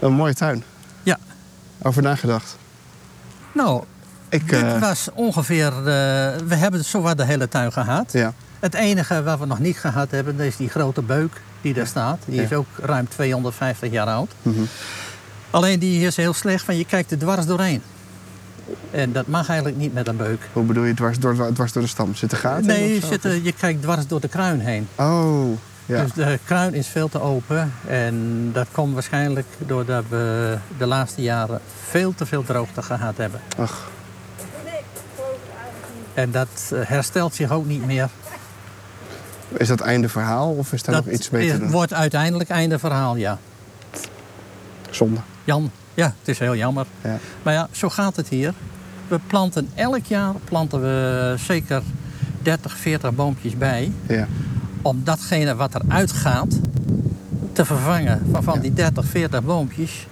Een 0.00 0.12
mooie 0.12 0.34
tuin. 0.34 0.62
Ja. 1.02 1.18
Over 1.82 2.02
nagedacht. 2.02 2.56
Nou, 3.54 3.82
Ik, 4.28 4.48
dit 4.48 4.62
eh, 4.62 4.80
was 4.80 5.08
ongeveer... 5.14 5.66
eh, 5.76 5.82
we 6.46 6.54
hebben 6.54 6.84
zowat 6.84 7.16
de 7.16 7.24
hele 7.24 7.48
tuin 7.48 7.72
gehad. 7.72 8.12
ja. 8.12 8.32
Het 8.60 8.74
enige 8.74 9.22
wat 9.22 9.38
we 9.38 9.46
nog 9.46 9.58
niet 9.58 9.78
gehad 9.78 10.10
hebben, 10.10 10.36
dat 10.36 10.46
is 10.46 10.56
die 10.56 10.68
grote 10.68 11.02
beuk 11.02 11.40
die 11.66 11.74
daar 11.74 11.86
staat. 11.86 12.18
Die 12.26 12.42
is 12.42 12.52
ook 12.52 12.66
ruim 12.82 13.08
250 13.08 13.90
jaar 13.90 14.06
oud. 14.06 14.30
Mhm. 14.42 14.60
Alleen 15.50 15.78
die 15.78 16.06
is 16.06 16.16
heel 16.16 16.32
slecht, 16.32 16.66
want 16.66 16.78
je 16.78 16.84
kijkt 16.84 17.10
er 17.10 17.18
dwars 17.18 17.46
doorheen. 17.46 17.82
En 18.90 19.12
dat 19.12 19.26
mag 19.26 19.48
eigenlijk 19.48 19.78
niet 19.78 19.94
met 19.94 20.08
een 20.08 20.16
beuk. 20.16 20.40
Hoe 20.52 20.62
bedoel 20.64 20.84
je 20.84 20.94
dwars 20.94 21.18
door, 21.18 21.52
dwars 21.52 21.72
door 21.72 21.82
de 21.82 21.88
stam? 21.88 22.14
Zitten 22.14 22.38
gaten 22.38 22.60
in 22.62 22.66
Nee, 22.66 22.96
of 22.96 23.02
je, 23.02 23.06
zit, 23.06 23.24
er- 23.24 23.52
kijkt 23.52 23.82
dwars 23.82 24.06
door 24.06 24.20
de 24.20 24.28
kruin 24.28 24.60
heen. 24.60 24.88
Oh, 24.94 25.50
ja. 25.86 26.02
Dus 26.02 26.12
de 26.12 26.38
kruin 26.44 26.74
is 26.74 26.86
veel 26.86 27.08
te 27.08 27.20
open. 27.20 27.72
En 27.88 28.50
dat 28.52 28.66
komt 28.72 28.94
waarschijnlijk 28.94 29.46
doordat 29.58 30.04
we 30.08 30.56
de 30.78 30.86
laatste 30.86 31.22
jaren 31.22 31.60
veel 31.88 32.14
te 32.14 32.26
veel 32.26 32.42
droogte 32.44 32.82
gehad 32.82 33.16
hebben. 33.16 33.40
Ach, 33.58 33.88
En 36.14 36.30
dat 36.30 36.72
herstelt 36.76 37.34
zich 37.34 37.50
ook 37.50 37.66
niet 37.66 37.86
meer. 37.86 38.08
Is 39.48 39.68
dat 39.68 39.80
einde 39.80 40.08
verhaal 40.08 40.50
of 40.52 40.72
is 40.72 40.82
daar 40.82 40.94
dat 40.94 41.04
nog 41.04 41.14
iets 41.14 41.30
mee 41.30 41.50
te 41.50 41.58
doen? 41.58 41.70
wordt 41.70 41.92
uiteindelijk 41.92 42.50
einde 42.50 42.78
verhaal, 42.78 43.16
ja. 43.16 43.38
Zonde. 44.90 45.20
Jan, 45.44 45.70
ja, 45.94 46.06
het 46.18 46.28
is 46.28 46.38
heel 46.38 46.56
jammer. 46.56 46.86
Ja. 47.04 47.18
Maar 47.42 47.52
ja, 47.54 47.68
zo 47.70 47.88
gaat 47.88 48.16
het 48.16 48.28
hier. 48.28 48.54
We 49.08 49.18
planten 49.26 49.68
elk 49.74 50.04
jaar 50.04 50.32
planten 50.44 50.80
we 50.80 51.34
zeker 51.38 51.82
30, 52.42 52.76
40 52.76 53.14
boompjes 53.14 53.56
bij. 53.58 53.92
Ja. 54.08 54.26
Om 54.82 55.00
datgene 55.04 55.54
wat 55.54 55.74
eruit 55.74 56.12
gaat 56.12 56.58
te 57.52 57.64
vervangen. 57.64 58.26
Van, 58.30 58.42
van 58.42 58.54
Ja. 58.54 58.60
die 58.60 58.72
30, 58.72 59.04
40 59.06 59.42
boompjes 59.42 60.06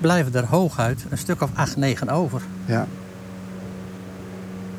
blijven 0.00 0.34
er 0.34 0.44
hooguit 0.46 1.04
een 1.08 1.18
stuk 1.18 1.42
of 1.42 1.50
8, 1.54 1.76
9 1.76 2.08
over. 2.08 2.42
ja. 2.64 2.86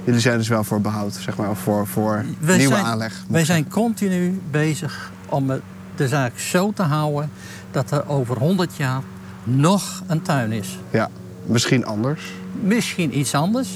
Jullie 0.03 0.19
zijn 0.21 0.37
dus 0.37 0.47
wel 0.47 0.63
voor 0.63 0.81
behoud, 0.81 1.13
zeg 1.13 1.37
maar, 1.37 1.49
of 1.49 1.59
voor, 1.59 1.87
voor 1.87 2.25
Wij 2.39 2.57
nieuwe 2.57 2.73
zijn- 2.73 2.85
aanleg. 2.85 3.23
Wij 3.27 3.45
zijn 3.45 3.67
continu 3.67 4.41
bezig 4.51 5.11
om 5.29 5.51
de 5.95 6.07
zaak 6.07 6.39
zo 6.39 6.71
te 6.73 6.83
houden 6.83 7.29
dat 7.71 7.91
er 7.91 8.07
over 8.09 8.37
100 8.37 8.75
jaar 8.75 9.01
nog 9.43 10.03
een 10.07 10.21
tuin 10.21 10.51
is. 10.51 10.77
Ja, 10.91 11.09
misschien 11.45 11.85
anders. 11.85 12.31
Misschien 12.61 13.17
iets 13.19 13.33
anders. 13.33 13.69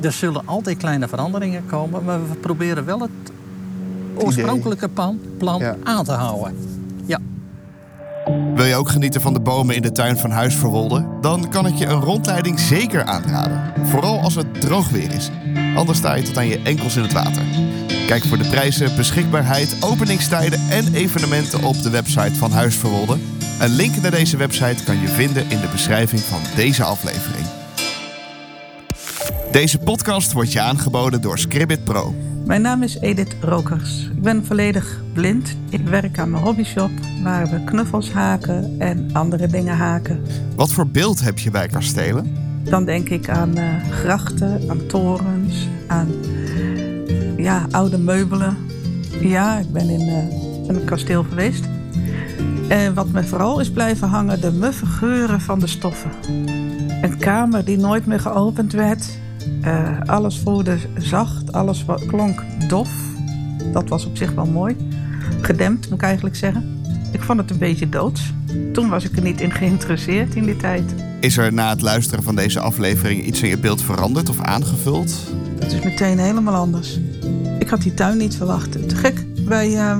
Er 0.00 0.12
zullen 0.12 0.42
altijd 0.44 0.76
kleine 0.76 1.08
veranderingen 1.08 1.66
komen, 1.66 2.04
maar 2.04 2.28
we 2.28 2.34
proberen 2.34 2.84
wel 2.84 3.00
het 3.00 3.10
oorspronkelijke 4.14 4.88
plan, 4.88 5.20
plan 5.38 5.58
Ja. 5.60 5.76
aan 5.84 6.04
te 6.04 6.12
houden. 6.12 6.56
Wil 8.54 8.64
je 8.64 8.76
ook 8.76 8.88
genieten 8.88 9.20
van 9.20 9.34
de 9.34 9.40
bomen 9.40 9.74
in 9.74 9.82
de 9.82 9.92
tuin 9.92 10.18
van 10.18 10.30
Huis 10.30 10.54
Verwolde? 10.54 11.06
Dan 11.20 11.50
kan 11.50 11.66
ik 11.66 11.74
je 11.74 11.86
een 11.86 12.00
rondleiding 12.00 12.60
zeker 12.60 13.04
aanraden. 13.04 13.86
Vooral 13.86 14.20
als 14.20 14.34
het 14.34 14.60
droog 14.60 14.88
weer 14.88 15.12
is. 15.14 15.30
Anders 15.74 15.98
sta 15.98 16.14
je 16.14 16.22
tot 16.22 16.36
aan 16.36 16.48
je 16.48 16.60
enkels 16.62 16.96
in 16.96 17.02
het 17.02 17.12
water. 17.12 17.42
Kijk 18.06 18.24
voor 18.24 18.38
de 18.38 18.48
prijzen, 18.48 18.96
beschikbaarheid, 18.96 19.76
openingstijden 19.80 20.60
en 20.70 20.94
evenementen 20.94 21.62
op 21.62 21.82
de 21.82 21.90
website 21.90 22.34
van 22.34 22.52
Huis 22.52 22.76
Verwolde. 22.76 23.18
Een 23.60 23.74
link 23.74 23.96
naar 23.96 24.10
deze 24.10 24.36
website 24.36 24.84
kan 24.84 25.00
je 25.00 25.08
vinden 25.08 25.50
in 25.50 25.60
de 25.60 25.68
beschrijving 25.72 26.20
van 26.20 26.40
deze 26.56 26.84
aflevering. 26.84 27.46
Deze 29.52 29.78
podcast 29.78 30.32
wordt 30.32 30.52
je 30.52 30.60
aangeboden 30.60 31.20
door 31.20 31.38
Scribbit 31.38 31.84
Pro. 31.84 32.14
Mijn 32.50 32.62
naam 32.62 32.82
is 32.82 32.98
Edith 32.98 33.36
Rokers. 33.40 34.04
Ik 34.04 34.22
ben 34.22 34.44
volledig 34.44 35.00
blind. 35.12 35.56
Ik 35.68 35.88
werk 35.88 36.18
aan 36.18 36.30
mijn 36.30 36.42
hobbyshop 36.42 36.90
waar 37.22 37.46
we 37.50 37.64
knuffels 37.64 38.12
haken 38.12 38.80
en 38.80 39.10
andere 39.12 39.46
dingen 39.46 39.76
haken. 39.76 40.22
Wat 40.56 40.72
voor 40.72 40.86
beeld 40.86 41.20
heb 41.20 41.38
je 41.38 41.50
bij 41.50 41.68
kastelen? 41.68 42.36
Dan 42.64 42.84
denk 42.84 43.08
ik 43.08 43.28
aan 43.28 43.56
eh, 43.56 43.90
grachten, 43.90 44.70
aan 44.70 44.86
torens, 44.86 45.68
aan 45.86 46.08
ja, 47.36 47.66
oude 47.70 47.98
meubelen. 47.98 48.56
Ja, 49.20 49.58
ik 49.58 49.72
ben 49.72 49.88
in 49.88 50.08
eh, 50.08 50.76
een 50.76 50.84
kasteel 50.84 51.22
geweest. 51.22 51.64
En 52.68 52.94
wat 52.94 53.08
me 53.08 53.24
vooral 53.24 53.60
is 53.60 53.70
blijven 53.70 54.08
hangen, 54.08 54.40
de 54.40 54.52
muffe 54.52 54.86
geuren 54.86 55.40
van 55.40 55.58
de 55.58 55.66
stoffen. 55.66 56.10
Een 57.02 57.18
kamer 57.18 57.64
die 57.64 57.78
nooit 57.78 58.06
meer 58.06 58.20
geopend 58.20 58.72
werd. 58.72 59.19
Eh, 59.62 60.00
alles 60.06 60.38
voelde 60.38 60.76
zacht, 60.98 61.52
alles 61.52 61.84
wat 61.84 62.06
klonk 62.06 62.44
dof. 62.68 62.90
Dat 63.72 63.88
was 63.88 64.04
op 64.04 64.16
zich 64.16 64.32
wel 64.32 64.46
mooi. 64.46 64.76
Gedempt, 65.40 65.88
moet 65.88 65.98
ik 65.98 66.04
eigenlijk 66.04 66.36
zeggen. 66.36 66.80
Ik 67.12 67.22
vond 67.22 67.38
het 67.38 67.50
een 67.50 67.58
beetje 67.58 67.88
doods. 67.88 68.32
Toen 68.72 68.88
was 68.88 69.04
ik 69.04 69.16
er 69.16 69.22
niet 69.22 69.40
in 69.40 69.52
geïnteresseerd 69.52 70.34
in 70.34 70.44
die 70.44 70.56
tijd. 70.56 70.94
Is 71.20 71.36
er 71.36 71.52
na 71.52 71.70
het 71.70 71.80
luisteren 71.80 72.24
van 72.24 72.34
deze 72.34 72.60
aflevering 72.60 73.24
iets 73.24 73.42
in 73.42 73.48
je 73.48 73.58
beeld 73.58 73.82
veranderd 73.82 74.28
of 74.28 74.40
aangevuld? 74.40 75.14
Het 75.58 75.72
is 75.72 75.82
meteen 75.82 76.18
helemaal 76.18 76.54
anders. 76.54 77.00
Ik 77.58 77.68
had 77.68 77.82
die 77.82 77.94
tuin 77.94 78.16
niet 78.16 78.36
verwacht. 78.36 78.88
Te 78.88 78.96
gek. 78.96 79.44
Bij 79.44 79.70
uh, 79.70 79.96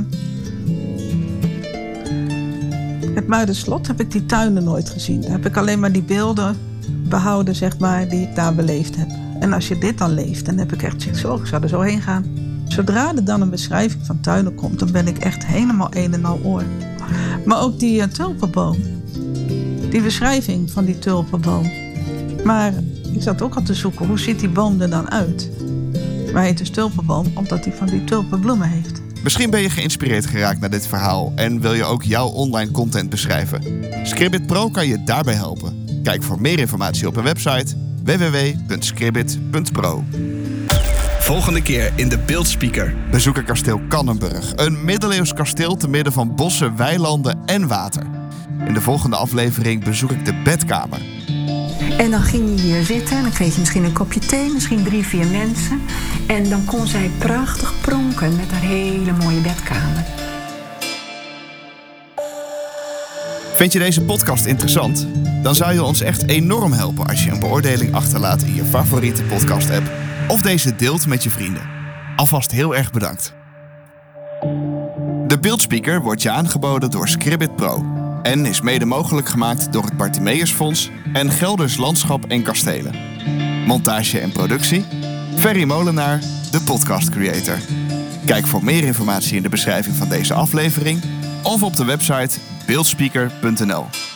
het 3.15 3.27
Muiderslot 3.27 3.87
heb 3.87 4.01
ik 4.01 4.11
die 4.11 4.27
tuinen 4.27 4.65
nooit 4.65 4.91
gezien. 4.91 5.21
Daar 5.21 5.31
heb 5.31 5.47
ik 5.47 5.57
alleen 5.57 5.81
maar 5.81 5.93
die 5.93 6.03
beelden 6.03 6.57
behouden, 7.09 7.55
zeg 7.55 7.79
maar, 7.79 8.09
die 8.09 8.23
ik 8.23 8.35
daar 8.35 8.55
beleefd 8.55 8.97
heb. 8.97 9.09
En 9.41 9.53
als 9.53 9.69
je 9.69 9.79
dit 9.79 9.99
dan 9.99 10.15
leeft, 10.15 10.47
dan 10.47 10.59
heb 10.59 10.73
ik 10.73 10.83
echt 10.83 11.03
zoiets 11.03 11.21
zo, 11.21 11.35
ik 11.35 11.47
zou 11.47 11.63
er 11.63 11.69
zo 11.69 11.81
heen 11.81 12.03
gaan. 12.03 12.25
Zodra 12.69 13.15
er 13.15 13.25
dan 13.25 13.41
een 13.41 13.51
beschrijving 13.51 14.07
van 14.07 14.21
tuinen 14.21 14.55
komt, 14.55 14.79
dan 14.79 14.93
ben 14.93 15.07
ik 15.07 15.19
echt 15.19 15.47
helemaal 15.47 15.89
een 15.91 16.15
en 16.15 16.25
al 16.25 16.41
oor. 16.43 16.63
Maar 17.45 17.61
ook 17.61 17.79
die 17.79 18.01
uh, 18.01 18.05
tulpenboom. 18.05 18.77
Die 19.91 20.03
beschrijving 20.03 20.71
van 20.71 20.85
die 20.85 20.99
tulpenboom. 20.99 21.71
Maar 22.45 22.73
ik 23.13 23.23
zat 23.23 23.43
ook 23.43 23.55
al 23.55 23.63
te 23.63 23.75
zoeken, 23.75 24.07
hoe 24.07 24.19
ziet 24.19 24.41
die 24.41 24.49
boom 24.49 24.81
er 24.81 24.91
dan 24.91 25.11
uit? 25.11 25.51
Maar 26.25 26.41
hij 26.41 26.47
heet 26.47 26.59
dus 26.59 26.71
tulpenboom 26.71 27.27
omdat 27.35 27.65
hij 27.65 27.75
van 27.75 27.87
die 27.87 28.05
tulpenbloemen 28.05 28.69
heeft. 28.69 29.01
Misschien 29.23 29.51
ben 29.51 29.61
je 29.61 29.71
geïnspireerd 29.71 30.27
geraakt 30.27 30.61
naar 30.61 30.71
dit 30.71 30.87
verhaal 30.87 31.33
en 31.35 31.61
wil 31.61 31.75
je 31.75 31.85
ook 31.85 32.03
jouw 32.03 32.27
online 32.27 32.71
content 32.71 33.11
beschrijven. 33.11 33.63
Scribbit 34.07 34.47
Pro 34.47 34.69
kan 34.69 34.87
je 34.87 35.05
daarbij 35.05 35.35
helpen. 35.35 36.01
Kijk 36.03 36.23
voor 36.23 36.41
meer 36.41 36.59
informatie 36.59 37.07
op 37.07 37.17
een 37.17 37.25
website 37.25 37.77
www.scribbit.pro. 38.05 40.05
Volgende 41.19 41.63
keer 41.63 41.93
in 41.97 42.09
de 42.09 42.19
Beeldspeaker. 42.19 42.95
Bezoeken 43.11 43.45
kasteel 43.45 43.81
Kannenburg. 43.89 44.53
Een 44.57 44.85
middeleeuws 44.85 45.33
kasteel 45.33 45.77
te 45.77 45.89
midden 45.89 46.13
van 46.13 46.35
bossen, 46.35 46.77
weilanden 46.77 47.39
en 47.47 47.69
water. 47.69 48.03
In 48.67 48.75
de 48.75 48.81
volgende 48.81 49.17
aflevering 49.17 49.85
bezoek 49.85 50.11
ik 50.11 50.25
de 50.25 50.35
bedkamer. 50.45 51.01
En 51.99 52.11
dan 52.11 52.21
ging 52.21 52.49
je 52.49 52.63
hier 52.63 52.85
zitten 52.85 53.17
en 53.17 53.23
dan 53.23 53.33
kreeg 53.33 53.53
je 53.53 53.59
misschien 53.59 53.85
een 53.85 53.93
kopje 53.93 54.21
thee, 54.21 54.53
misschien 54.53 54.85
drie, 54.85 55.07
vier 55.07 55.27
mensen. 55.27 55.81
En 56.27 56.49
dan 56.49 56.65
kon 56.65 56.87
zij 56.87 57.11
prachtig 57.19 57.75
pronken 57.81 58.37
met 58.37 58.51
haar 58.51 58.61
hele 58.61 59.13
mooie 59.13 59.41
bedkamer. 59.41 60.20
Vind 63.61 63.73
je 63.73 63.79
deze 63.79 64.03
podcast 64.03 64.45
interessant? 64.45 65.07
Dan 65.43 65.55
zou 65.55 65.73
je 65.73 65.83
ons 65.83 66.01
echt 66.01 66.29
enorm 66.29 66.73
helpen 66.73 67.07
als 67.07 67.25
je 67.25 67.31
een 67.31 67.41
beoordeling 67.41 67.95
achterlaat 67.95 68.43
in 68.43 68.55
je 68.55 68.65
favoriete 68.65 69.23
podcast-app 69.23 69.91
of 70.29 70.43
deze 70.43 70.77
deelt 70.77 71.07
met 71.07 71.23
je 71.23 71.31
vrienden. 71.31 71.63
Alvast 72.17 72.51
heel 72.51 72.77
erg 72.77 72.93
bedankt. 72.93 73.35
De 75.27 75.39
beeldspeaker 75.41 76.01
wordt 76.01 76.23
je 76.23 76.31
aangeboden 76.31 76.91
door 76.91 77.09
Scribbit 77.09 77.57
Pro 77.57 77.85
en 78.23 78.47
is 78.47 78.61
mede 78.61 78.85
mogelijk 78.85 79.29
gemaakt 79.29 79.73
door 79.73 79.85
het 79.85 79.97
Bartimeus 79.97 80.53
Fonds 80.53 80.91
en 81.13 81.31
Gelders 81.31 81.77
Landschap 81.77 82.25
en 82.25 82.43
Kastelen. 82.43 82.95
Montage 83.67 84.19
en 84.19 84.33
productie 84.33 84.85
Ferry 85.39 85.65
Molenaar, 85.65 86.21
de 86.51 86.61
podcast 86.61 87.09
creator. 87.09 87.59
Kijk 88.25 88.47
voor 88.47 88.65
meer 88.65 88.85
informatie 88.85 89.37
in 89.37 89.43
de 89.43 89.49
beschrijving 89.49 89.97
van 89.97 90.09
deze 90.09 90.35
aflevering 90.35 91.03
of 91.43 91.63
op 91.63 91.77
de 91.77 91.85
website 91.85 92.39
beeldspeaker.nl. 92.71 94.10